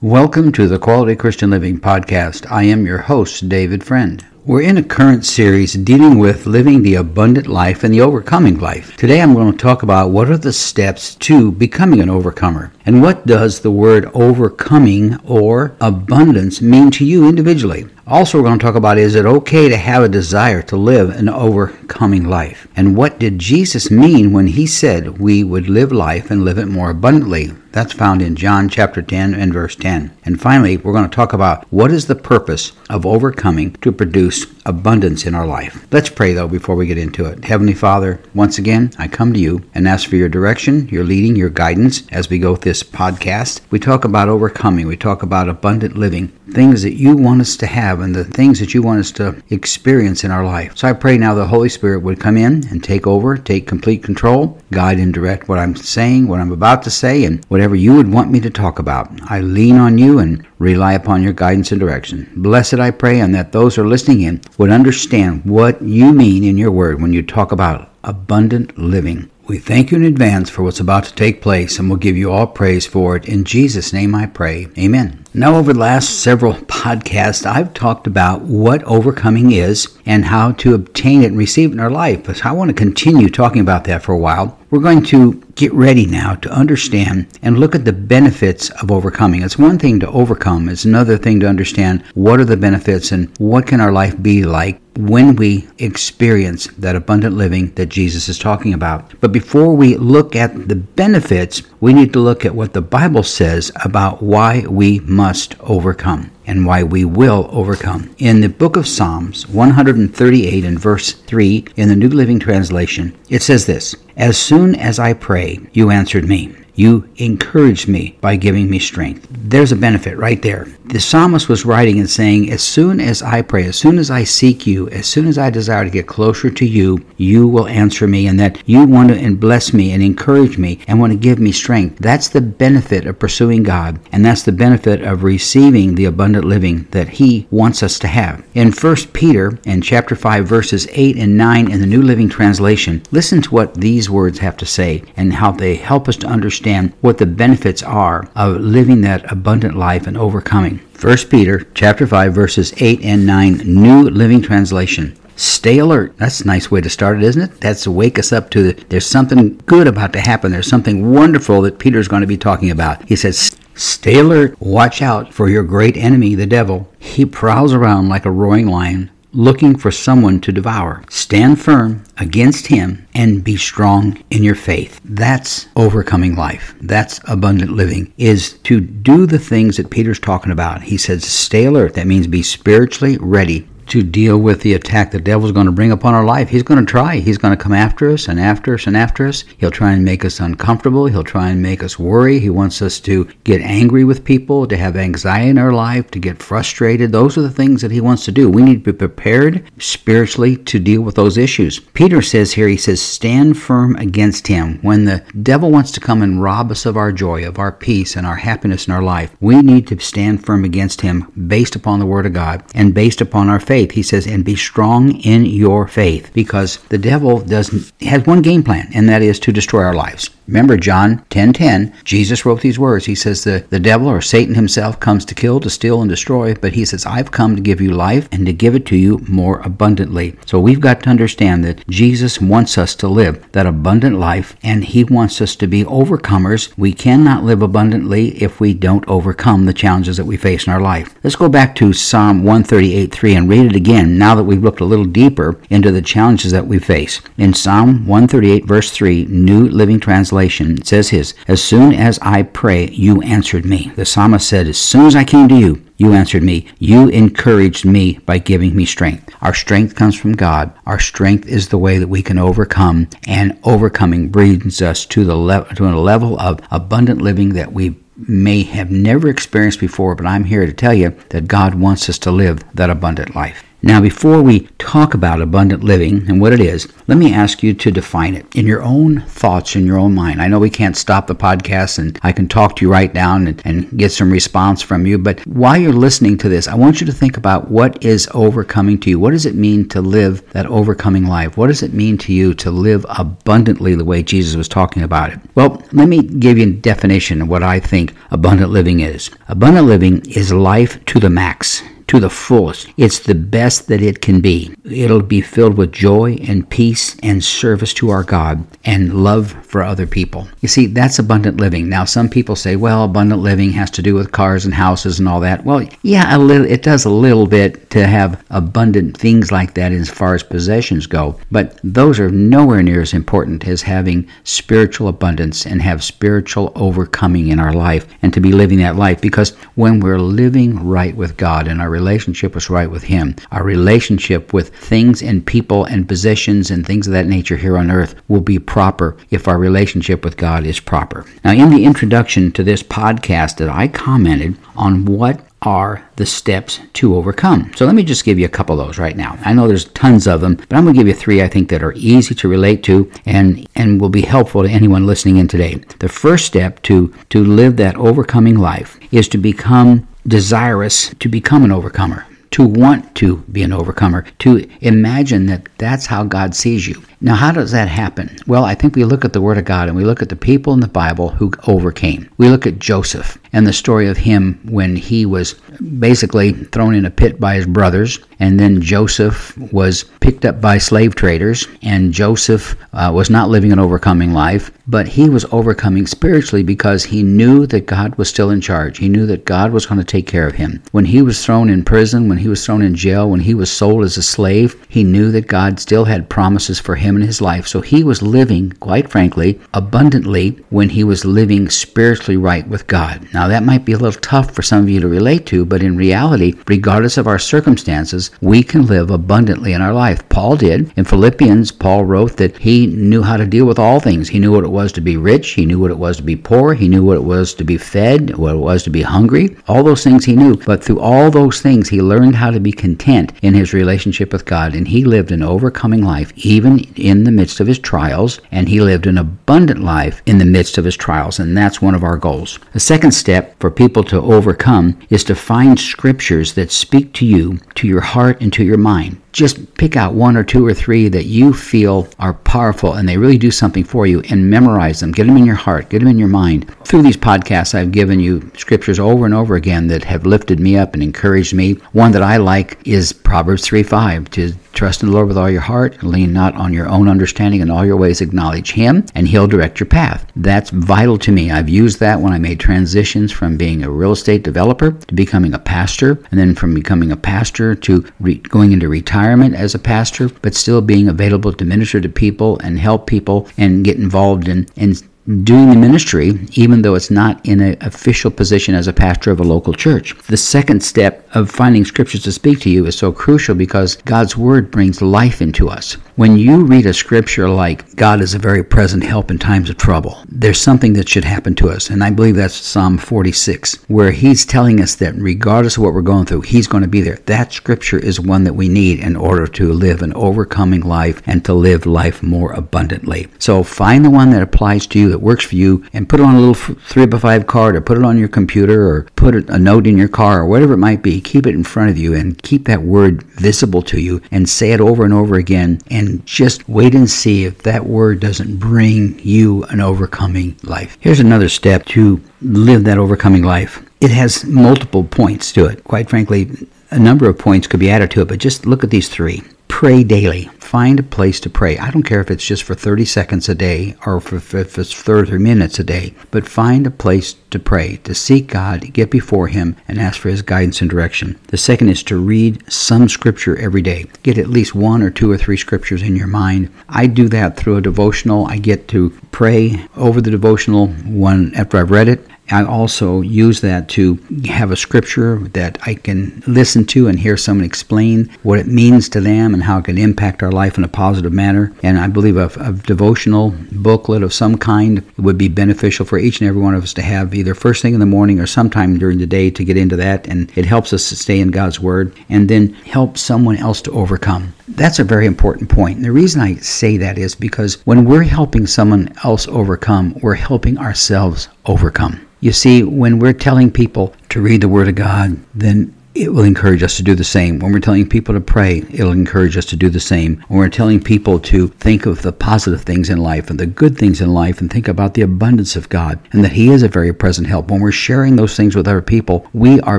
Welcome 0.00 0.50
to 0.52 0.66
the 0.66 0.78
Quality 0.78 1.14
Christian 1.14 1.50
Living 1.50 1.78
Podcast. 1.78 2.50
I 2.50 2.64
am 2.64 2.84
your 2.84 2.98
host, 2.98 3.48
David 3.48 3.84
Friend. 3.84 4.22
We're 4.44 4.62
in 4.62 4.76
a 4.76 4.82
current 4.82 5.24
series 5.24 5.72
dealing 5.74 6.18
with 6.18 6.46
living 6.46 6.82
the 6.82 6.96
abundant 6.96 7.46
life 7.46 7.84
and 7.84 7.94
the 7.94 8.02
overcoming 8.02 8.58
life. 8.58 8.94
Today 8.96 9.22
I'm 9.22 9.32
going 9.32 9.50
to 9.52 9.56
talk 9.56 9.82
about 9.82 10.10
what 10.10 10.28
are 10.28 10.36
the 10.36 10.52
steps 10.52 11.14
to 11.14 11.52
becoming 11.52 12.00
an 12.00 12.10
overcomer 12.10 12.72
and 12.84 13.00
what 13.00 13.24
does 13.24 13.60
the 13.60 13.70
word 13.70 14.10
overcoming 14.12 15.16
or 15.24 15.74
abundance 15.80 16.60
mean 16.60 16.90
to 16.90 17.06
you 17.06 17.26
individually. 17.26 17.86
Also, 18.06 18.36
we're 18.36 18.44
going 18.44 18.58
to 18.58 18.66
talk 18.66 18.74
about 18.74 18.98
is 18.98 19.14
it 19.14 19.24
okay 19.24 19.68
to 19.68 19.76
have 19.76 20.02
a 20.02 20.08
desire 20.08 20.60
to 20.60 20.76
live 20.76 21.08
an 21.10 21.28
overcoming 21.30 22.28
life? 22.28 22.68
And 22.76 22.96
what 22.96 23.18
did 23.18 23.38
Jesus 23.38 23.90
mean 23.90 24.32
when 24.32 24.48
he 24.48 24.66
said 24.66 25.18
we 25.18 25.44
would 25.44 25.68
live 25.68 25.92
life 25.92 26.30
and 26.30 26.44
live 26.44 26.58
it 26.58 26.66
more 26.66 26.90
abundantly? 26.90 27.52
That's 27.74 27.92
found 27.92 28.22
in 28.22 28.36
John 28.36 28.68
chapter 28.68 29.02
10 29.02 29.34
and 29.34 29.52
verse 29.52 29.74
10. 29.74 30.16
And 30.24 30.40
finally, 30.40 30.76
we're 30.76 30.92
going 30.92 31.10
to 31.10 31.14
talk 31.14 31.32
about 31.32 31.64
what 31.72 31.90
is 31.90 32.06
the 32.06 32.14
purpose 32.14 32.70
of 32.88 33.04
overcoming 33.04 33.72
to 33.82 33.90
produce 33.90 34.46
abundance 34.64 35.26
in 35.26 35.34
our 35.34 35.46
life. 35.46 35.84
Let's 35.90 36.08
pray 36.08 36.32
though 36.32 36.48
before 36.48 36.76
we 36.76 36.86
get 36.86 36.98
into 36.98 37.26
it. 37.26 37.44
Heavenly 37.44 37.74
Father, 37.74 38.20
once 38.34 38.58
again, 38.58 38.92
I 38.98 39.08
come 39.08 39.32
to 39.34 39.40
you 39.40 39.62
and 39.74 39.88
ask 39.88 40.08
for 40.08 40.16
your 40.16 40.28
direction, 40.28 40.88
your 40.88 41.04
leading, 41.04 41.36
your 41.36 41.50
guidance 41.50 42.06
as 42.12 42.30
we 42.30 42.38
go 42.38 42.54
this 42.56 42.82
podcast. 42.82 43.60
We 43.70 43.78
talk 43.78 44.04
about 44.04 44.28
overcoming, 44.28 44.86
we 44.86 44.96
talk 44.96 45.22
about 45.22 45.48
abundant 45.48 45.96
living, 45.96 46.28
things 46.50 46.82
that 46.82 46.94
you 46.94 47.16
want 47.16 47.40
us 47.40 47.56
to 47.56 47.66
have 47.66 48.00
and 48.00 48.14
the 48.14 48.24
things 48.24 48.60
that 48.60 48.72
you 48.72 48.82
want 48.82 49.00
us 49.00 49.10
to 49.12 49.42
experience 49.50 50.24
in 50.24 50.30
our 50.30 50.44
life. 50.44 50.76
So 50.76 50.88
I 50.88 50.92
pray 50.92 51.18
now 51.18 51.34
the 51.34 51.46
Holy 51.46 51.68
Spirit 51.68 52.02
would 52.02 52.20
come 52.20 52.36
in 52.36 52.66
and 52.68 52.82
take 52.82 53.06
over, 53.06 53.36
take 53.36 53.66
complete 53.66 54.02
control, 54.02 54.58
guide 54.70 54.98
and 54.98 55.12
direct 55.12 55.48
what 55.48 55.58
I'm 55.58 55.76
saying, 55.76 56.28
what 56.28 56.40
I'm 56.40 56.52
about 56.52 56.82
to 56.84 56.90
say, 56.90 57.24
and 57.24 57.44
whatever 57.46 57.63
you 57.72 57.94
would 57.94 58.12
want 58.12 58.30
me 58.30 58.40
to 58.40 58.50
talk 58.50 58.78
about. 58.78 59.08
I 59.30 59.40
lean 59.40 59.76
on 59.76 59.96
you 59.96 60.18
and 60.18 60.44
rely 60.58 60.92
upon 60.94 61.22
your 61.22 61.32
guidance 61.32 61.70
and 61.70 61.80
direction. 61.80 62.30
Blessed 62.36 62.74
I 62.74 62.90
pray, 62.90 63.20
and 63.20 63.34
that 63.34 63.52
those 63.52 63.76
who 63.76 63.82
are 63.82 63.88
listening 63.88 64.22
in 64.22 64.40
would 64.58 64.70
understand 64.70 65.44
what 65.44 65.80
you 65.80 66.12
mean 66.12 66.42
in 66.42 66.58
your 66.58 66.72
word 66.72 67.00
when 67.00 67.12
you 67.12 67.22
talk 67.22 67.52
about 67.52 67.90
abundant 68.02 68.76
living. 68.76 69.30
We 69.46 69.58
thank 69.58 69.90
you 69.90 69.98
in 69.98 70.04
advance 70.04 70.50
for 70.50 70.62
what's 70.62 70.80
about 70.80 71.04
to 71.04 71.14
take 71.14 71.40
place, 71.40 71.78
and 71.78 71.88
we'll 71.88 71.98
give 71.98 72.16
you 72.16 72.32
all 72.32 72.46
praise 72.46 72.86
for 72.86 73.16
it. 73.16 73.26
In 73.26 73.44
Jesus' 73.44 73.92
name 73.92 74.14
I 74.14 74.26
pray. 74.26 74.68
Amen. 74.78 75.23
Now, 75.36 75.56
over 75.56 75.72
the 75.72 75.80
last 75.80 76.20
several 76.20 76.52
podcasts, 76.52 77.44
I've 77.44 77.74
talked 77.74 78.06
about 78.06 78.42
what 78.42 78.84
overcoming 78.84 79.50
is 79.50 79.88
and 80.06 80.26
how 80.26 80.52
to 80.52 80.74
obtain 80.74 81.24
it 81.24 81.26
and 81.26 81.36
receive 81.36 81.70
it 81.70 81.72
in 81.72 81.80
our 81.80 81.90
life. 81.90 82.22
But 82.22 82.46
I 82.46 82.52
want 82.52 82.68
to 82.68 82.72
continue 82.74 83.28
talking 83.28 83.60
about 83.60 83.82
that 83.84 84.04
for 84.04 84.12
a 84.12 84.18
while. 84.18 84.56
We're 84.70 84.78
going 84.78 85.02
to 85.06 85.42
get 85.56 85.72
ready 85.72 86.06
now 86.06 86.36
to 86.36 86.50
understand 86.50 87.26
and 87.42 87.58
look 87.58 87.74
at 87.74 87.84
the 87.84 87.92
benefits 87.92 88.70
of 88.80 88.92
overcoming. 88.92 89.42
It's 89.42 89.58
one 89.58 89.76
thing 89.78 89.98
to 90.00 90.08
overcome, 90.08 90.68
it's 90.68 90.84
another 90.84 91.18
thing 91.18 91.40
to 91.40 91.48
understand 91.48 92.04
what 92.14 92.38
are 92.38 92.44
the 92.44 92.56
benefits 92.56 93.10
and 93.10 93.32
what 93.38 93.66
can 93.66 93.80
our 93.80 93.92
life 93.92 94.20
be 94.22 94.44
like 94.44 94.80
when 94.96 95.34
we 95.36 95.68
experience 95.78 96.66
that 96.78 96.96
abundant 96.96 97.36
living 97.36 97.72
that 97.74 97.86
Jesus 97.86 98.28
is 98.28 98.38
talking 98.38 98.74
about. 98.74 99.12
But 99.20 99.32
before 99.32 99.74
we 99.74 99.96
look 99.96 100.36
at 100.36 100.68
the 100.68 100.76
benefits, 100.76 101.62
we 101.84 101.92
need 101.92 102.14
to 102.14 102.18
look 102.18 102.46
at 102.46 102.54
what 102.54 102.72
the 102.72 102.80
Bible 102.80 103.22
says 103.22 103.70
about 103.84 104.22
why 104.22 104.64
we 104.66 105.00
must 105.00 105.54
overcome 105.60 106.30
and 106.46 106.64
why 106.64 106.82
we 106.82 107.04
will 107.04 107.46
overcome. 107.52 108.08
In 108.16 108.40
the 108.40 108.48
book 108.48 108.76
of 108.76 108.88
Psalms 108.88 109.46
138 109.48 110.64
and 110.64 110.80
verse 110.80 111.12
3 111.12 111.66
in 111.76 111.90
the 111.90 111.94
New 111.94 112.08
Living 112.08 112.38
Translation, 112.38 113.14
it 113.28 113.42
says 113.42 113.66
this 113.66 113.94
As 114.16 114.38
soon 114.38 114.74
as 114.74 114.98
I 114.98 115.12
pray, 115.12 115.60
you 115.74 115.90
answered 115.90 116.26
me. 116.26 116.56
You 116.76 117.08
encouraged 117.16 117.86
me 117.86 118.18
by 118.20 118.34
giving 118.34 118.68
me 118.68 118.80
strength. 118.80 119.28
There's 119.30 119.70
a 119.70 119.76
benefit 119.76 120.18
right 120.18 120.42
there. 120.42 120.66
The 120.86 121.00
psalmist 121.00 121.48
was 121.48 121.64
writing 121.64 122.00
and 122.00 122.10
saying, 122.10 122.50
As 122.50 122.62
soon 122.62 123.00
as 123.00 123.22
I 123.22 123.42
pray, 123.42 123.64
as 123.64 123.76
soon 123.76 123.96
as 123.96 124.10
I 124.10 124.24
seek 124.24 124.66
you, 124.66 124.88
as 124.88 125.06
soon 125.06 125.28
as 125.28 125.38
I 125.38 125.50
desire 125.50 125.84
to 125.84 125.90
get 125.90 126.08
closer 126.08 126.50
to 126.50 126.66
you, 126.66 127.04
you 127.16 127.46
will 127.46 127.68
answer 127.68 128.08
me, 128.08 128.26
and 128.26 128.40
that 128.40 128.60
you 128.66 128.84
want 128.84 129.10
to 129.10 129.36
bless 129.36 129.72
me 129.72 129.92
and 129.92 130.02
encourage 130.02 130.58
me 130.58 130.80
and 130.88 130.98
want 130.98 131.12
to 131.12 131.18
give 131.18 131.38
me 131.38 131.52
strength. 131.52 131.98
That's 132.00 132.28
the 132.28 132.40
benefit 132.40 133.06
of 133.06 133.20
pursuing 133.20 133.62
God, 133.62 134.00
and 134.10 134.24
that's 134.24 134.42
the 134.42 134.52
benefit 134.52 135.02
of 135.02 135.22
receiving 135.22 135.94
the 135.94 136.06
abundant 136.06 136.44
living 136.44 136.88
that 136.90 137.08
He 137.08 137.46
wants 137.52 137.84
us 137.84 138.00
to 138.00 138.08
have. 138.08 138.44
In 138.54 138.72
1 138.72 138.96
Peter 139.12 139.58
in 139.64 139.80
chapter 139.80 140.16
5, 140.16 140.44
verses 140.46 140.88
8 140.90 141.16
and 141.18 141.38
9 141.38 141.70
in 141.70 141.80
the 141.80 141.86
New 141.86 142.02
Living 142.02 142.28
Translation, 142.28 143.02
listen 143.12 143.40
to 143.42 143.54
what 143.54 143.74
these 143.74 144.10
words 144.10 144.40
have 144.40 144.56
to 144.56 144.66
say 144.66 145.04
and 145.16 145.32
how 145.32 145.52
they 145.52 145.76
help 145.76 146.08
us 146.08 146.16
to 146.16 146.26
understand 146.26 146.63
understand 146.64 146.94
what 147.02 147.18
the 147.18 147.26
benefits 147.26 147.82
are 147.82 148.28
of 148.34 148.56
living 148.56 149.02
that 149.02 149.30
abundant 149.30 149.76
life 149.76 150.06
and 150.06 150.16
overcoming. 150.16 150.78
1 151.00 151.16
Peter 151.28 151.66
chapter 151.74 152.06
5 152.06 152.32
verses 152.32 152.72
8 152.78 153.02
and 153.02 153.26
9 153.26 153.58
New 153.66 154.08
Living 154.08 154.40
Translation. 154.40 155.14
Stay 155.36 155.78
alert. 155.78 156.16
That's 156.16 156.40
a 156.40 156.46
nice 156.46 156.70
way 156.70 156.80
to 156.80 156.88
start 156.88 157.18
it, 157.18 157.24
isn't 157.24 157.42
it? 157.42 157.60
That's 157.60 157.82
to 157.82 157.90
wake 157.90 158.18
us 158.18 158.32
up 158.32 158.50
to 158.50 158.72
the, 158.72 158.84
there's 158.88 159.06
something 159.06 159.60
good 159.66 159.86
about 159.86 160.12
to 160.14 160.20
happen. 160.20 160.52
There's 160.52 160.68
something 160.68 161.12
wonderful 161.12 161.60
that 161.62 161.78
Peter's 161.78 162.08
going 162.08 162.22
to 162.22 162.26
be 162.26 162.38
talking 162.38 162.70
about. 162.70 163.06
He 163.08 163.16
says, 163.16 163.56
Stay 163.74 164.20
alert. 164.20 164.58
Watch 164.60 165.02
out 165.02 165.34
for 165.34 165.48
your 165.48 165.64
great 165.64 165.96
enemy, 165.96 166.36
the 166.36 166.46
devil. 166.46 166.88
He 167.00 167.26
prowls 167.26 167.74
around 167.74 168.08
like 168.08 168.24
a 168.24 168.30
roaring 168.30 168.68
lion, 168.68 169.10
looking 169.34 169.76
for 169.76 169.90
someone 169.90 170.40
to 170.40 170.52
devour. 170.52 171.02
Stand 171.10 171.60
firm 171.60 172.04
against 172.18 172.68
him 172.68 173.06
and 173.14 173.44
be 173.44 173.56
strong 173.56 174.22
in 174.30 174.42
your 174.42 174.54
faith. 174.54 175.00
That's 175.04 175.66
overcoming 175.76 176.36
life. 176.36 176.74
That's 176.80 177.20
abundant 177.28 177.72
living 177.72 178.12
is 178.16 178.54
to 178.64 178.80
do 178.80 179.26
the 179.26 179.38
things 179.38 179.76
that 179.76 179.90
Peter's 179.90 180.20
talking 180.20 180.52
about. 180.52 180.82
He 180.82 180.96
says 180.96 181.24
stay 181.24 181.66
alert. 181.66 181.94
That 181.94 182.06
means 182.06 182.26
be 182.26 182.42
spiritually 182.42 183.18
ready 183.20 183.68
to 183.88 184.02
deal 184.02 184.38
with 184.38 184.60
the 184.62 184.74
attack 184.74 185.10
the 185.10 185.20
devil's 185.20 185.52
going 185.52 185.66
to 185.66 185.72
bring 185.72 185.92
upon 185.92 186.14
our 186.14 186.24
life. 186.24 186.48
He's 186.48 186.62
going 186.62 186.84
to 186.84 186.90
try. 186.90 187.16
He's 187.16 187.38
going 187.38 187.56
to 187.56 187.62
come 187.62 187.72
after 187.72 188.10
us 188.10 188.28
and 188.28 188.40
after 188.40 188.74
us 188.74 188.86
and 188.86 188.96
after 188.96 189.26
us. 189.26 189.44
He'll 189.58 189.70
try 189.70 189.92
and 189.92 190.04
make 190.04 190.24
us 190.24 190.40
uncomfortable. 190.40 191.06
He'll 191.06 191.24
try 191.24 191.50
and 191.50 191.62
make 191.62 191.82
us 191.82 191.98
worry. 191.98 192.38
He 192.38 192.50
wants 192.50 192.82
us 192.82 192.98
to 193.00 193.28
get 193.44 193.60
angry 193.60 194.04
with 194.04 194.24
people, 194.24 194.66
to 194.66 194.76
have 194.76 194.96
anxiety 194.96 195.50
in 195.50 195.58
our 195.58 195.72
life, 195.72 196.10
to 196.12 196.18
get 196.18 196.42
frustrated. 196.42 197.12
Those 197.12 197.36
are 197.38 197.42
the 197.42 197.50
things 197.50 197.82
that 197.82 197.90
he 197.90 198.00
wants 198.00 198.24
to 198.24 198.32
do. 198.32 198.48
We 198.48 198.62
need 198.62 198.84
to 198.84 198.92
be 198.92 198.98
prepared 198.98 199.70
spiritually 199.78 200.56
to 200.56 200.78
deal 200.78 201.02
with 201.02 201.14
those 201.14 201.36
issues. 201.36 201.80
Peter 201.80 202.22
says 202.22 202.52
here, 202.52 202.68
he 202.68 202.76
says, 202.76 203.00
stand 203.00 203.58
firm 203.58 203.96
against 203.96 204.46
him. 204.46 204.78
When 204.82 205.04
the 205.04 205.24
devil 205.42 205.70
wants 205.70 205.92
to 205.92 206.00
come 206.00 206.22
and 206.22 206.42
rob 206.42 206.70
us 206.70 206.86
of 206.86 206.96
our 206.96 207.12
joy, 207.12 207.46
of 207.46 207.58
our 207.58 207.72
peace, 207.72 208.16
and 208.16 208.26
our 208.26 208.36
happiness 208.36 208.86
in 208.86 208.94
our 208.94 209.02
life, 209.02 209.34
we 209.40 209.60
need 209.62 209.86
to 209.88 209.98
stand 209.98 210.44
firm 210.44 210.64
against 210.64 211.00
him 211.02 211.30
based 211.46 211.76
upon 211.76 211.98
the 211.98 212.06
Word 212.06 212.26
of 212.26 212.32
God 212.32 212.64
and 212.74 212.94
based 212.94 213.20
upon 213.20 213.48
our 213.48 213.60
faith 213.60 213.73
faith. 213.74 213.90
He 213.90 214.04
says, 214.04 214.24
and 214.26 214.44
be 214.44 214.54
strong 214.54 215.02
in 215.32 215.46
your 215.46 215.88
faith 215.88 216.30
because 216.32 216.78
the 216.94 216.98
devil 217.12 217.40
doesn't 217.40 217.92
has 218.02 218.24
one 218.24 218.40
game 218.40 218.62
plan, 218.62 218.86
and 218.94 219.08
that 219.08 219.22
is 219.30 219.40
to 219.40 219.50
destroy 219.52 219.82
our 219.82 219.94
lives. 219.94 220.30
Remember 220.46 220.76
John 220.76 221.24
10:10, 221.30 221.30
10, 221.30 221.52
10, 221.54 221.92
Jesus 222.04 222.44
wrote 222.44 222.60
these 222.60 222.78
words. 222.78 223.06
He 223.06 223.14
says 223.14 223.44
the, 223.44 223.64
the 223.70 223.80
devil 223.80 224.08
or 224.08 224.20
Satan 224.20 224.54
himself 224.54 225.00
comes 225.00 225.24
to 225.24 225.34
kill, 225.34 225.58
to 225.60 225.70
steal 225.70 226.02
and 226.02 226.10
destroy, 226.10 226.54
but 226.54 226.74
he 226.74 226.84
says 226.84 227.06
I've 227.06 227.30
come 227.30 227.56
to 227.56 227.62
give 227.62 227.80
you 227.80 227.92
life 227.92 228.28
and 228.30 228.44
to 228.44 228.52
give 228.52 228.74
it 228.74 228.84
to 228.86 228.96
you 228.96 229.24
more 229.26 229.60
abundantly. 229.60 230.36
So 230.44 230.60
we've 230.60 230.80
got 230.80 231.02
to 231.02 231.10
understand 231.10 231.64
that 231.64 231.86
Jesus 231.88 232.40
wants 232.42 232.76
us 232.76 232.94
to 232.96 233.08
live 233.08 233.50
that 233.52 233.66
abundant 233.66 234.18
life 234.18 234.54
and 234.62 234.84
he 234.84 235.02
wants 235.02 235.40
us 235.40 235.56
to 235.56 235.66
be 235.66 235.82
overcomers. 235.84 236.72
We 236.76 236.92
cannot 236.92 237.44
live 237.44 237.62
abundantly 237.62 238.42
if 238.42 238.60
we 238.60 238.74
don't 238.74 239.08
overcome 239.08 239.64
the 239.64 239.72
challenges 239.72 240.18
that 240.18 240.26
we 240.26 240.36
face 240.36 240.66
in 240.66 240.72
our 240.74 240.80
life. 240.80 241.14
Let's 241.22 241.36
go 241.36 241.48
back 241.48 241.74
to 241.76 241.94
Psalm 241.94 242.42
138:3 242.44 243.34
and 243.34 243.48
read 243.48 243.66
it 243.66 243.76
again 243.76 244.18
now 244.18 244.34
that 244.34 244.44
we've 244.44 244.62
looked 244.62 244.80
a 244.80 244.84
little 244.84 245.06
deeper 245.06 245.58
into 245.70 245.90
the 245.90 246.02
challenges 246.02 246.52
that 246.52 246.66
we 246.66 246.78
face. 246.78 247.22
In 247.38 247.54
Psalm 247.54 248.06
138 248.06 248.66
verse 248.66 248.90
3, 248.90 249.26
New 249.30 249.68
Living 249.68 249.98
Translation 250.00 250.33
translation, 250.34 250.84
says 250.84 251.10
his, 251.10 251.34
As 251.46 251.62
soon 251.62 251.92
as 251.92 252.18
I 252.20 252.42
pray, 252.42 252.88
you 252.90 253.22
answered 253.22 253.64
me. 253.64 253.92
The 253.94 254.04
psalmist 254.04 254.48
said, 254.48 254.66
As 254.66 254.78
soon 254.78 255.06
as 255.06 255.14
I 255.14 255.22
came 255.22 255.48
to 255.48 255.54
you, 255.54 255.84
you 255.96 256.12
answered 256.12 256.42
me. 256.42 256.66
You 256.78 257.08
encouraged 257.08 257.84
me 257.84 258.18
by 258.26 258.38
giving 258.38 258.74
me 258.74 258.84
strength. 258.84 259.32
Our 259.40 259.54
strength 259.54 259.94
comes 259.94 260.18
from 260.18 260.32
God. 260.32 260.72
Our 260.86 260.98
strength 260.98 261.46
is 261.46 261.68
the 261.68 261.78
way 261.78 261.98
that 261.98 262.08
we 262.08 262.20
can 262.22 262.38
overcome, 262.38 263.08
and 263.28 263.58
overcoming 263.62 264.28
brings 264.28 264.82
us 264.82 265.06
to 265.06 265.24
the 265.24 265.36
le- 265.36 265.72
to 265.76 265.86
a 265.86 265.94
level 265.94 266.38
of 266.40 266.60
abundant 266.72 267.22
living 267.22 267.50
that 267.50 267.72
we 267.72 267.94
may 268.16 268.62
have 268.62 268.90
never 268.90 269.28
experienced 269.28 269.78
before. 269.78 270.16
But 270.16 270.26
I'm 270.26 270.44
here 270.44 270.66
to 270.66 270.72
tell 270.72 270.94
you 270.94 271.14
that 271.28 271.46
God 271.46 271.74
wants 271.76 272.08
us 272.08 272.18
to 272.20 272.32
live 272.32 272.64
that 272.74 272.90
abundant 272.90 273.36
life. 273.36 273.62
Now, 273.86 274.00
before 274.00 274.40
we 274.40 274.60
talk 274.78 275.12
about 275.12 275.42
abundant 275.42 275.84
living 275.84 276.24
and 276.26 276.40
what 276.40 276.54
it 276.54 276.60
is, 276.60 276.90
let 277.06 277.18
me 277.18 277.34
ask 277.34 277.62
you 277.62 277.74
to 277.74 277.90
define 277.90 278.34
it 278.34 278.46
in 278.56 278.66
your 278.66 278.82
own 278.82 279.20
thoughts, 279.20 279.76
in 279.76 279.84
your 279.84 279.98
own 279.98 280.14
mind. 280.14 280.40
I 280.40 280.48
know 280.48 280.58
we 280.58 280.70
can't 280.70 280.96
stop 280.96 281.26
the 281.26 281.34
podcast 281.34 281.98
and 281.98 282.18
I 282.22 282.32
can 282.32 282.48
talk 282.48 282.76
to 282.76 282.86
you 282.86 282.90
right 282.90 283.12
down 283.12 283.46
and, 283.46 283.60
and 283.66 283.98
get 283.98 284.10
some 284.10 284.30
response 284.30 284.80
from 284.80 285.04
you, 285.04 285.18
but 285.18 285.46
while 285.46 285.76
you're 285.76 285.92
listening 285.92 286.38
to 286.38 286.48
this, 286.48 286.66
I 286.66 286.74
want 286.76 287.02
you 287.02 287.06
to 287.06 287.12
think 287.12 287.36
about 287.36 287.70
what 287.70 288.02
is 288.02 288.26
overcoming 288.32 288.98
to 289.00 289.10
you. 289.10 289.18
What 289.20 289.32
does 289.32 289.44
it 289.44 289.54
mean 289.54 289.86
to 289.90 290.00
live 290.00 290.50
that 290.52 290.64
overcoming 290.64 291.26
life? 291.26 291.58
What 291.58 291.66
does 291.66 291.82
it 291.82 291.92
mean 291.92 292.16
to 292.18 292.32
you 292.32 292.54
to 292.54 292.70
live 292.70 293.04
abundantly 293.10 293.94
the 293.94 294.04
way 294.06 294.22
Jesus 294.22 294.56
was 294.56 294.66
talking 294.66 295.02
about 295.02 295.30
it? 295.30 295.40
Well, 295.56 295.82
let 295.92 296.08
me 296.08 296.22
give 296.22 296.56
you 296.56 296.68
a 296.68 296.72
definition 296.72 297.42
of 297.42 297.48
what 297.48 297.62
I 297.62 297.80
think 297.80 298.14
abundant 298.30 298.70
living 298.70 299.00
is. 299.00 299.30
Abundant 299.48 299.86
living 299.86 300.24
is 300.30 300.54
life 300.54 301.04
to 301.04 301.20
the 301.20 301.28
max 301.28 301.82
to 302.08 302.20
the 302.20 302.30
fullest. 302.30 302.88
It's 302.96 303.18
the 303.18 303.34
best 303.34 303.88
that 303.88 304.02
it 304.02 304.20
can 304.20 304.40
be. 304.40 304.74
It'll 304.84 305.22
be 305.22 305.40
filled 305.40 305.76
with 305.76 305.92
joy 305.92 306.38
and 306.46 306.68
peace 306.68 307.16
and 307.22 307.42
service 307.42 307.94
to 307.94 308.10
our 308.10 308.22
God 308.22 308.64
and 308.84 309.24
love 309.24 309.52
for 309.64 309.82
other 309.82 310.06
people. 310.06 310.48
You 310.60 310.68
see, 310.68 310.86
that's 310.86 311.18
abundant 311.18 311.58
living. 311.58 311.88
Now, 311.88 312.04
some 312.04 312.28
people 312.28 312.56
say, 312.56 312.76
well, 312.76 313.04
abundant 313.04 313.40
living 313.40 313.70
has 313.72 313.90
to 313.92 314.02
do 314.02 314.14
with 314.14 314.32
cars 314.32 314.64
and 314.64 314.74
houses 314.74 315.18
and 315.18 315.28
all 315.28 315.40
that. 315.40 315.64
Well, 315.64 315.88
yeah, 316.02 316.36
a 316.36 316.38
little, 316.38 316.66
it 316.66 316.82
does 316.82 317.04
a 317.04 317.10
little 317.10 317.46
bit 317.46 317.90
to 317.90 318.06
have 318.06 318.44
abundant 318.50 319.16
things 319.16 319.50
like 319.50 319.74
that 319.74 319.92
as 319.92 320.10
far 320.10 320.34
as 320.34 320.42
possessions 320.42 321.06
go, 321.06 321.38
but 321.50 321.80
those 321.82 322.20
are 322.20 322.30
nowhere 322.30 322.82
near 322.82 323.00
as 323.00 323.14
important 323.14 323.66
as 323.66 323.82
having 323.82 324.28
spiritual 324.44 325.08
abundance 325.08 325.66
and 325.66 325.80
have 325.80 326.04
spiritual 326.04 326.72
overcoming 326.74 327.48
in 327.48 327.58
our 327.58 327.72
life 327.72 328.06
and 328.22 328.32
to 328.34 328.40
be 328.40 328.52
living 328.52 328.78
that 328.78 328.96
life 328.96 329.20
because 329.20 329.50
when 329.74 330.00
we're 330.00 330.18
living 330.18 330.84
right 330.84 331.16
with 331.16 331.36
God 331.36 331.68
and 331.68 331.80
our 331.80 331.90
relationship 331.94 332.54
was 332.54 332.68
right 332.68 332.90
with 332.90 333.04
Him. 333.04 333.36
Our 333.52 333.64
relationship 333.64 334.52
with 334.52 334.74
things 334.74 335.22
and 335.22 335.46
people 335.46 335.84
and 335.84 336.06
positions 336.06 336.70
and 336.70 336.84
things 336.84 337.06
of 337.06 337.12
that 337.14 337.26
nature 337.26 337.56
here 337.56 337.78
on 337.78 337.90
earth 337.90 338.14
will 338.28 338.40
be 338.40 338.58
proper 338.58 339.16
if 339.30 339.48
our 339.48 339.58
relationship 339.58 340.24
with 340.24 340.36
God 340.36 340.66
is 340.66 340.80
proper. 340.80 341.24
Now, 341.44 341.52
in 341.52 341.70
the 341.70 341.84
introduction 341.84 342.52
to 342.52 342.62
this 342.64 342.82
podcast, 342.82 343.56
that 343.58 343.68
I 343.68 343.88
commented 343.88 344.56
on 344.76 345.04
what 345.04 345.40
are 345.62 346.06
the 346.16 346.26
steps 346.26 346.80
to 346.92 347.16
overcome. 347.16 347.72
So 347.74 347.86
let 347.86 347.94
me 347.94 348.04
just 348.04 348.24
give 348.24 348.38
you 348.38 348.44
a 348.44 348.50
couple 348.50 348.78
of 348.78 348.86
those 348.86 348.98
right 348.98 349.16
now. 349.16 349.38
I 349.44 349.54
know 349.54 349.66
there's 349.66 349.86
tons 349.86 350.26
of 350.26 350.40
them, 350.40 350.56
but 350.56 350.74
I'm 350.74 350.84
going 350.84 350.94
to 350.94 351.00
give 351.00 351.08
you 351.08 351.14
three 351.14 351.42
I 351.42 351.48
think 351.48 351.70
that 351.70 351.82
are 351.82 351.94
easy 351.94 352.34
to 352.34 352.48
relate 352.48 352.82
to 352.84 353.10
and 353.24 353.66
and 353.74 354.00
will 354.00 354.10
be 354.10 354.22
helpful 354.22 354.62
to 354.62 354.68
anyone 354.68 355.06
listening 355.06 355.38
in 355.38 355.48
today. 355.48 355.76
The 355.98 356.08
first 356.08 356.44
step 356.46 356.82
to 356.82 357.14
to 357.30 357.42
live 357.42 357.76
that 357.78 357.96
overcoming 357.96 358.58
life 358.58 358.98
is 359.10 359.28
to 359.28 359.38
become 359.38 360.06
desirous 360.26 361.14
to 361.20 361.28
become 361.28 361.64
an 361.64 361.72
overcomer, 361.72 362.26
to 362.52 362.66
want 362.66 363.14
to 363.16 363.38
be 363.52 363.62
an 363.62 363.72
overcomer, 363.72 364.22
to 364.40 364.68
imagine 364.80 365.46
that 365.46 365.68
that's 365.78 366.06
how 366.06 366.24
God 366.24 366.54
sees 366.54 366.86
you. 366.86 367.02
Now, 367.20 367.34
how 367.34 367.52
does 367.52 367.70
that 367.70 367.88
happen? 367.88 368.36
Well, 368.46 368.64
I 368.64 368.74
think 368.74 368.96
we 368.96 369.04
look 369.04 369.24
at 369.24 369.32
the 369.32 369.40
Word 369.40 369.58
of 369.58 369.64
God 369.64 369.88
and 369.88 369.96
we 369.96 370.04
look 370.04 370.22
at 370.22 370.28
the 370.28 370.36
people 370.36 370.72
in 370.72 370.80
the 370.80 370.88
Bible 370.88 371.30
who 371.30 371.52
overcame. 371.66 372.28
We 372.36 372.48
look 372.48 372.66
at 372.66 372.78
Joseph 372.78 373.38
and 373.52 373.66
the 373.66 373.72
story 373.72 374.08
of 374.08 374.16
him 374.16 374.58
when 374.64 374.96
he 374.96 375.24
was 375.24 375.54
basically 375.98 376.52
thrown 376.52 376.94
in 376.94 377.04
a 377.04 377.10
pit 377.10 377.38
by 377.38 377.54
his 377.54 377.66
brothers, 377.66 378.18
and 378.40 378.58
then 378.58 378.80
Joseph 378.80 379.56
was 379.72 380.04
picked 380.20 380.44
up 380.44 380.60
by 380.60 380.78
slave 380.78 381.14
traders, 381.14 381.66
and 381.82 382.12
Joseph 382.12 382.76
uh, 382.92 383.10
was 383.14 383.30
not 383.30 383.48
living 383.48 383.72
an 383.72 383.78
overcoming 383.78 384.32
life, 384.32 384.72
but 384.86 385.06
he 385.06 385.28
was 385.28 385.46
overcoming 385.52 386.06
spiritually 386.06 386.62
because 386.62 387.04
he 387.04 387.22
knew 387.22 387.66
that 387.66 387.86
God 387.86 388.16
was 388.16 388.28
still 388.28 388.50
in 388.50 388.60
charge. 388.60 388.98
He 388.98 389.08
knew 389.08 389.26
that 389.26 389.44
God 389.44 389.72
was 389.72 389.86
going 389.86 389.98
to 389.98 390.04
take 390.04 390.26
care 390.26 390.46
of 390.46 390.54
him. 390.54 390.82
When 390.90 391.04
he 391.04 391.22
was 391.22 391.44
thrown 391.44 391.70
in 391.70 391.84
prison, 391.84 392.28
when 392.28 392.38
he 392.38 392.48
was 392.48 392.64
thrown 392.64 392.82
in 392.82 392.94
jail, 392.94 393.30
when 393.30 393.40
he 393.40 393.54
was 393.54 393.70
sold 393.70 394.04
as 394.04 394.16
a 394.16 394.22
slave, 394.22 394.84
he 394.88 395.04
knew 395.04 395.30
that 395.30 395.46
God 395.46 395.78
still 395.78 396.04
had 396.04 396.28
promises 396.28 396.80
for 396.80 396.96
him 396.96 397.13
in 397.16 397.22
his 397.22 397.40
life. 397.40 397.66
So 397.66 397.80
he 397.80 398.02
was 398.02 398.22
living, 398.22 398.72
quite 398.80 399.10
frankly, 399.10 399.60
abundantly 399.72 400.50
when 400.70 400.90
he 400.90 401.04
was 401.04 401.24
living 401.24 401.68
spiritually 401.70 402.36
right 402.36 402.66
with 402.68 402.86
God. 402.86 403.26
Now, 403.32 403.48
that 403.48 403.62
might 403.62 403.84
be 403.84 403.92
a 403.92 403.98
little 403.98 404.20
tough 404.20 404.54
for 404.54 404.62
some 404.62 404.82
of 404.82 404.88
you 404.88 405.00
to 405.00 405.08
relate 405.08 405.46
to, 405.46 405.64
but 405.64 405.82
in 405.82 405.96
reality, 405.96 406.54
regardless 406.66 407.16
of 407.16 407.26
our 407.26 407.38
circumstances, 407.38 408.30
we 408.40 408.62
can 408.62 408.86
live 408.86 409.10
abundantly 409.10 409.72
in 409.72 409.82
our 409.82 409.92
life. 409.92 410.28
Paul 410.28 410.56
did. 410.56 410.92
In 410.96 411.04
Philippians, 411.04 411.72
Paul 411.72 412.04
wrote 412.04 412.36
that 412.36 412.56
he 412.58 412.86
knew 412.86 413.22
how 413.22 413.36
to 413.36 413.46
deal 413.46 413.66
with 413.66 413.78
all 413.78 414.00
things. 414.00 414.28
He 414.28 414.38
knew 414.38 414.52
what 414.52 414.64
it 414.64 414.70
was 414.70 414.92
to 414.92 415.00
be 415.00 415.16
rich, 415.16 415.50
he 415.50 415.66
knew 415.66 415.78
what 415.78 415.90
it 415.90 415.98
was 415.98 416.16
to 416.18 416.22
be 416.22 416.36
poor, 416.36 416.74
he 416.74 416.88
knew 416.88 417.04
what 417.04 417.16
it 417.16 417.24
was 417.24 417.54
to 417.54 417.64
be 417.64 417.76
fed, 417.76 418.36
what 418.36 418.54
it 418.54 418.58
was 418.58 418.82
to 418.84 418.90
be 418.90 419.02
hungry. 419.02 419.56
All 419.68 419.82
those 419.82 420.04
things 420.04 420.24
he 420.24 420.36
knew. 420.36 420.56
But 420.56 420.82
through 420.82 421.00
all 421.00 421.30
those 421.30 421.60
things, 421.60 421.88
he 421.88 422.02
learned 422.02 422.36
how 422.36 422.50
to 422.50 422.60
be 422.60 422.72
content 422.72 423.32
in 423.42 423.54
his 423.54 423.72
relationship 423.72 424.32
with 424.32 424.44
God, 424.44 424.74
and 424.74 424.88
he 424.88 425.04
lived 425.04 425.32
an 425.32 425.42
overcoming 425.42 426.02
life 426.02 426.32
even 426.36 426.80
in 426.98 427.24
the 427.24 427.32
midst 427.32 427.60
of 427.60 427.66
his 427.66 427.78
trials, 427.78 428.40
and 428.50 428.68
he 428.68 428.80
lived 428.80 429.06
an 429.06 429.18
abundant 429.18 429.80
life 429.80 430.22
in 430.26 430.38
the 430.38 430.44
midst 430.44 430.78
of 430.78 430.84
his 430.84 430.96
trials, 430.96 431.38
and 431.38 431.56
that's 431.56 431.82
one 431.82 431.94
of 431.94 432.04
our 432.04 432.16
goals. 432.16 432.58
The 432.72 432.80
second 432.80 433.12
step 433.12 433.54
for 433.60 433.70
people 433.70 434.04
to 434.04 434.20
overcome 434.20 434.98
is 435.10 435.24
to 435.24 435.34
find 435.34 435.78
scriptures 435.78 436.54
that 436.54 436.70
speak 436.70 437.12
to 437.14 437.26
you, 437.26 437.58
to 437.76 437.86
your 437.86 438.00
heart, 438.00 438.40
and 438.40 438.52
to 438.52 438.64
your 438.64 438.78
mind 438.78 439.20
just 439.34 439.74
pick 439.74 439.96
out 439.96 440.14
one 440.14 440.36
or 440.36 440.44
two 440.44 440.64
or 440.64 440.72
three 440.72 441.08
that 441.08 441.24
you 441.24 441.52
feel 441.52 442.06
are 442.20 442.34
powerful 442.34 442.94
and 442.94 443.08
they 443.08 443.18
really 443.18 443.36
do 443.36 443.50
something 443.50 443.82
for 443.82 444.06
you 444.06 444.20
and 444.30 444.48
memorize 444.48 445.00
them. 445.00 445.10
Get 445.10 445.26
them 445.26 445.36
in 445.36 445.44
your 445.44 445.56
heart, 445.56 445.90
get 445.90 445.98
them 445.98 446.08
in 446.08 446.18
your 446.18 446.28
mind. 446.28 446.72
Through 446.84 447.02
these 447.02 447.16
podcasts, 447.16 447.74
I've 447.74 447.90
given 447.90 448.20
you 448.20 448.48
scriptures 448.56 449.00
over 449.00 449.24
and 449.24 449.34
over 449.34 449.56
again 449.56 449.88
that 449.88 450.04
have 450.04 450.24
lifted 450.24 450.60
me 450.60 450.78
up 450.78 450.94
and 450.94 451.02
encouraged 451.02 451.52
me. 451.52 451.72
One 451.92 452.12
that 452.12 452.22
I 452.22 452.36
like 452.36 452.78
is 452.86 453.12
Proverbs 453.12 453.66
3 453.66 453.82
5 453.82 454.30
to 454.30 454.52
trust 454.72 455.02
in 455.02 455.08
the 455.08 455.14
Lord 455.14 455.28
with 455.28 455.38
all 455.38 455.50
your 455.50 455.60
heart, 455.60 456.02
lean 456.02 456.32
not 456.32 456.54
on 456.54 456.72
your 456.72 456.88
own 456.88 457.08
understanding, 457.08 457.60
in 457.60 457.70
all 457.70 457.86
your 457.86 457.96
ways 457.96 458.20
acknowledge 458.20 458.72
Him, 458.72 459.06
and 459.14 459.26
He'll 459.26 459.46
direct 459.46 459.78
your 459.78 459.88
path. 459.88 460.26
That's 460.36 460.70
vital 460.70 461.16
to 461.18 461.32
me. 461.32 461.50
I've 461.50 461.68
used 461.68 462.00
that 462.00 462.20
when 462.20 462.32
I 462.32 462.38
made 462.38 462.58
transitions 462.58 463.30
from 463.30 463.56
being 463.56 463.84
a 463.84 463.90
real 463.90 464.12
estate 464.12 464.42
developer 464.42 464.90
to 464.92 465.14
becoming 465.14 465.54
a 465.54 465.58
pastor, 465.58 466.18
and 466.30 466.38
then 466.38 466.54
from 466.54 466.74
becoming 466.74 467.12
a 467.12 467.16
pastor 467.16 467.74
to 467.76 468.04
re- 468.20 468.34
going 468.34 468.72
into 468.72 468.88
retirement 468.88 469.23
as 469.24 469.74
a 469.74 469.78
pastor, 469.78 470.28
but 470.28 470.54
still 470.54 470.80
being 470.80 471.08
available 471.08 471.52
to 471.52 471.64
minister 471.64 472.00
to 472.00 472.08
people 472.08 472.58
and 472.60 472.78
help 472.78 473.06
people 473.06 473.48
and 473.56 473.84
get 473.84 473.96
involved 473.96 474.48
in, 474.48 474.66
in 474.76 474.94
doing 475.42 475.70
the 475.70 475.76
ministry, 475.76 476.38
even 476.52 476.82
though 476.82 476.94
it's 476.94 477.10
not 477.10 477.44
in 477.46 477.60
an 477.60 477.76
official 477.80 478.30
position 478.30 478.74
as 478.74 478.86
a 478.86 478.92
pastor 478.92 479.30
of 479.30 479.40
a 479.40 479.44
local 479.44 479.72
church. 479.72 480.14
The 480.26 480.36
second 480.36 480.82
step 480.82 481.26
of 481.34 481.50
finding 481.50 481.84
scriptures 481.84 482.22
to 482.24 482.32
speak 482.32 482.60
to 482.60 482.70
you 482.70 482.84
is 482.86 482.98
so 482.98 483.10
crucial 483.10 483.54
because 483.54 483.96
God's 484.04 484.36
word 484.36 484.70
brings 484.70 485.00
life 485.00 485.40
into 485.40 485.70
us. 485.70 485.96
When 486.16 486.38
you 486.38 486.64
read 486.64 486.86
a 486.86 486.94
scripture 486.94 487.48
like 487.48 487.96
God 487.96 488.20
is 488.20 488.34
a 488.34 488.38
very 488.38 488.62
present 488.62 489.02
help 489.02 489.32
in 489.32 489.38
times 489.40 489.68
of 489.68 489.76
trouble, 489.76 490.22
there's 490.28 490.60
something 490.60 490.92
that 490.92 491.08
should 491.08 491.24
happen 491.24 491.56
to 491.56 491.68
us. 491.68 491.90
And 491.90 492.04
I 492.04 492.10
believe 492.10 492.36
that's 492.36 492.54
Psalm 492.54 492.98
46, 492.98 493.84
where 493.88 494.12
he's 494.12 494.46
telling 494.46 494.80
us 494.80 494.94
that 494.94 495.16
regardless 495.16 495.76
of 495.76 495.82
what 495.82 495.92
we're 495.92 496.02
going 496.02 496.26
through, 496.26 496.42
he's 496.42 496.68
going 496.68 496.84
to 496.84 496.88
be 496.88 497.00
there. 497.00 497.16
That 497.26 497.52
scripture 497.52 497.98
is 497.98 498.20
one 498.20 498.44
that 498.44 498.54
we 498.54 498.68
need 498.68 499.00
in 499.00 499.16
order 499.16 499.48
to 499.48 499.72
live 499.72 500.02
an 500.02 500.14
overcoming 500.14 500.82
life 500.82 501.20
and 501.26 501.44
to 501.46 501.52
live 501.52 501.84
life 501.84 502.22
more 502.22 502.52
abundantly. 502.52 503.26
So 503.40 503.64
find 503.64 504.04
the 504.04 504.10
one 504.10 504.30
that 504.30 504.42
applies 504.42 504.86
to 504.88 505.00
you, 505.00 505.08
that 505.08 505.18
works 505.18 505.46
for 505.46 505.56
you, 505.56 505.84
and 505.92 506.08
put 506.08 506.20
it 506.20 506.26
on 506.26 506.36
a 506.36 506.40
little 506.40 506.76
three 506.76 507.06
by 507.06 507.18
five 507.18 507.48
card 507.48 507.74
or 507.74 507.80
put 507.80 507.98
it 507.98 508.04
on 508.04 508.18
your 508.18 508.28
computer 508.28 508.88
or 508.88 509.08
put 509.16 509.34
a 509.34 509.58
note 509.58 509.88
in 509.88 509.98
your 509.98 510.06
car 510.06 510.42
or 510.42 510.46
whatever 510.46 510.74
it 510.74 510.78
might 510.78 511.02
be. 511.02 511.20
Keep 511.20 511.48
it 511.48 511.56
in 511.56 511.64
front 511.64 511.90
of 511.90 511.98
you 511.98 512.14
and 512.14 512.40
keep 512.40 512.66
that 512.66 512.82
word 512.82 513.24
visible 513.24 513.82
to 513.82 514.00
you 514.00 514.22
and 514.30 514.48
say 514.48 514.70
it 514.70 514.80
over 514.80 515.04
and 515.04 515.12
over 515.12 515.34
again. 515.34 515.80
And 515.90 516.03
and 516.04 516.26
just 516.26 516.68
wait 516.68 516.94
and 516.94 517.08
see 517.08 517.44
if 517.44 517.62
that 517.62 517.86
word 517.86 518.20
doesn't 518.20 518.56
bring 518.56 519.18
you 519.20 519.64
an 519.64 519.80
overcoming 519.80 520.56
life. 520.62 520.96
Here's 521.00 521.20
another 521.20 521.48
step 521.48 521.84
to 521.86 522.20
live 522.42 522.84
that 522.84 522.98
overcoming 522.98 523.42
life. 523.42 523.82
It 524.00 524.10
has 524.10 524.44
multiple 524.44 525.04
points 525.04 525.52
to 525.52 525.66
it. 525.66 525.82
Quite 525.84 526.10
frankly, 526.10 526.50
a 526.90 526.98
number 526.98 527.28
of 527.28 527.38
points 527.38 527.66
could 527.66 527.80
be 527.80 527.90
added 527.90 528.10
to 528.12 528.22
it, 528.22 528.28
but 528.28 528.38
just 528.38 528.66
look 528.66 528.84
at 528.84 528.90
these 528.90 529.08
three. 529.08 529.42
Pray 529.68 530.04
daily. 530.04 530.44
Find 530.58 530.98
a 530.98 531.04
place 531.04 531.40
to 531.40 531.50
pray. 531.50 531.78
I 531.78 531.90
don't 531.90 532.04
care 532.04 532.20
if 532.20 532.30
it's 532.30 532.44
just 532.44 532.62
for 532.62 532.74
30 532.74 533.04
seconds 533.04 533.48
a 533.48 533.54
day 533.54 533.94
or 534.06 534.16
if 534.16 534.54
it's 534.54 534.94
30 534.94 535.38
minutes 535.38 535.78
a 535.78 535.84
day, 535.84 536.14
but 536.30 536.48
find 536.48 536.86
a 536.86 536.90
place 536.90 537.34
to 537.50 537.58
pray, 537.58 537.96
to 537.98 538.14
seek 538.14 538.48
God, 538.48 538.92
get 538.92 539.10
before 539.10 539.48
Him, 539.48 539.76
and 539.86 539.98
ask 539.98 540.20
for 540.20 540.30
His 540.30 540.42
guidance 540.42 540.80
and 540.80 540.90
direction. 540.90 541.38
The 541.48 541.56
second 541.56 541.90
is 541.90 542.02
to 542.04 542.16
read 542.16 542.62
some 542.72 543.08
scripture 543.08 543.56
every 543.56 543.82
day. 543.82 544.06
Get 544.22 544.38
at 544.38 544.48
least 544.48 544.74
one 544.74 545.02
or 545.02 545.10
two 545.10 545.30
or 545.30 545.36
three 545.36 545.56
scriptures 545.56 546.02
in 546.02 546.16
your 546.16 546.26
mind. 546.26 546.72
I 546.88 547.06
do 547.06 547.28
that 547.28 547.56
through 547.56 547.76
a 547.76 547.82
devotional. 547.82 548.46
I 548.46 548.58
get 548.58 548.88
to 548.88 549.10
pray 549.32 549.86
over 549.96 550.20
the 550.20 550.30
devotional 550.30 550.88
one 550.88 551.54
after 551.54 551.78
I've 551.78 551.90
read 551.90 552.08
it 552.08 552.26
I 552.50 552.64
also 552.64 553.22
use 553.22 553.60
that 553.62 553.88
to 553.90 554.18
have 554.46 554.70
a 554.70 554.76
scripture 554.76 555.38
that 555.54 555.78
I 555.86 555.94
can 555.94 556.42
listen 556.46 556.84
to 556.86 557.08
and 557.08 557.18
hear 557.18 557.36
someone 557.36 557.64
explain 557.64 558.30
what 558.42 558.58
it 558.58 558.66
means 558.66 559.08
to 559.10 559.20
them 559.20 559.54
and 559.54 559.62
how 559.62 559.78
it 559.78 559.86
can 559.86 559.96
impact 559.96 560.42
our 560.42 560.52
life 560.52 560.76
in 560.76 560.84
a 560.84 560.88
positive 560.88 561.32
manner. 561.32 561.72
And 561.82 561.98
I 561.98 562.08
believe 562.08 562.36
a, 562.36 562.50
a 562.60 562.72
devotional 562.72 563.54
booklet 563.72 564.22
of 564.22 564.34
some 564.34 564.58
kind 564.58 565.02
would 565.16 565.38
be 565.38 565.48
beneficial 565.48 566.04
for 566.04 566.18
each 566.18 566.40
and 566.40 566.48
every 566.48 566.60
one 566.60 566.74
of 566.74 566.82
us 566.82 566.92
to 566.94 567.02
have 567.02 567.34
either 567.34 567.54
first 567.54 567.80
thing 567.80 567.94
in 567.94 568.00
the 568.00 568.06
morning 568.06 568.38
or 568.40 568.46
sometime 568.46 568.98
during 568.98 569.18
the 569.18 569.26
day 569.26 569.50
to 569.50 569.64
get 569.64 569.76
into 569.76 569.96
that. 569.96 570.26
And 570.26 570.50
it 570.56 570.66
helps 570.66 570.92
us 570.92 571.08
to 571.08 571.16
stay 571.16 571.40
in 571.40 571.50
God's 571.50 571.80
Word 571.80 572.14
and 572.28 572.48
then 572.48 572.74
help 572.74 573.16
someone 573.16 573.56
else 573.56 573.80
to 573.82 573.92
overcome. 573.92 574.52
That's 574.68 574.98
a 574.98 575.04
very 575.04 575.26
important 575.26 575.68
point. 575.68 575.96
And 575.96 576.04
the 576.04 576.12
reason 576.12 576.40
I 576.40 576.54
say 576.56 576.96
that 576.96 577.18
is 577.18 577.34
because 577.34 577.84
when 577.86 578.04
we're 578.04 578.22
helping 578.22 578.66
someone 578.66 579.12
else 579.22 579.46
overcome, 579.48 580.14
we're 580.22 580.34
helping 580.34 580.78
ourselves 580.78 581.48
overcome. 581.66 582.26
You 582.40 582.52
see, 582.52 582.82
when 582.82 583.18
we're 583.18 583.32
telling 583.34 583.70
people 583.70 584.14
to 584.30 584.40
read 584.40 584.62
the 584.62 584.68
Word 584.68 584.88
of 584.88 584.94
God, 584.94 585.38
then 585.54 585.94
it 586.14 586.32
will 586.32 586.44
encourage 586.44 586.82
us 586.82 586.96
to 586.96 587.02
do 587.02 587.14
the 587.14 587.24
same. 587.24 587.58
When 587.58 587.72
we're 587.72 587.80
telling 587.80 588.08
people 588.08 588.34
to 588.34 588.40
pray, 588.40 588.84
it'll 588.90 589.10
encourage 589.10 589.56
us 589.56 589.66
to 589.66 589.76
do 589.76 589.90
the 589.90 589.98
same. 589.98 590.44
When 590.46 590.60
we're 590.60 590.68
telling 590.68 591.02
people 591.02 591.40
to 591.40 591.66
think 591.68 592.06
of 592.06 592.22
the 592.22 592.32
positive 592.32 592.82
things 592.82 593.10
in 593.10 593.18
life 593.18 593.50
and 593.50 593.58
the 593.58 593.66
good 593.66 593.98
things 593.98 594.20
in 594.20 594.32
life 594.32 594.60
and 594.60 594.70
think 594.70 594.86
about 594.86 595.14
the 595.14 595.22
abundance 595.22 595.74
of 595.74 595.88
God 595.88 596.20
and 596.32 596.44
that 596.44 596.52
He 596.52 596.70
is 596.70 596.84
a 596.84 596.88
very 596.88 597.12
present 597.12 597.48
help, 597.48 597.68
when 597.68 597.80
we're 597.80 597.90
sharing 597.90 598.36
those 598.36 598.56
things 598.56 598.76
with 598.76 598.86
other 598.86 599.02
people, 599.02 599.48
we 599.52 599.80
are 599.80 599.98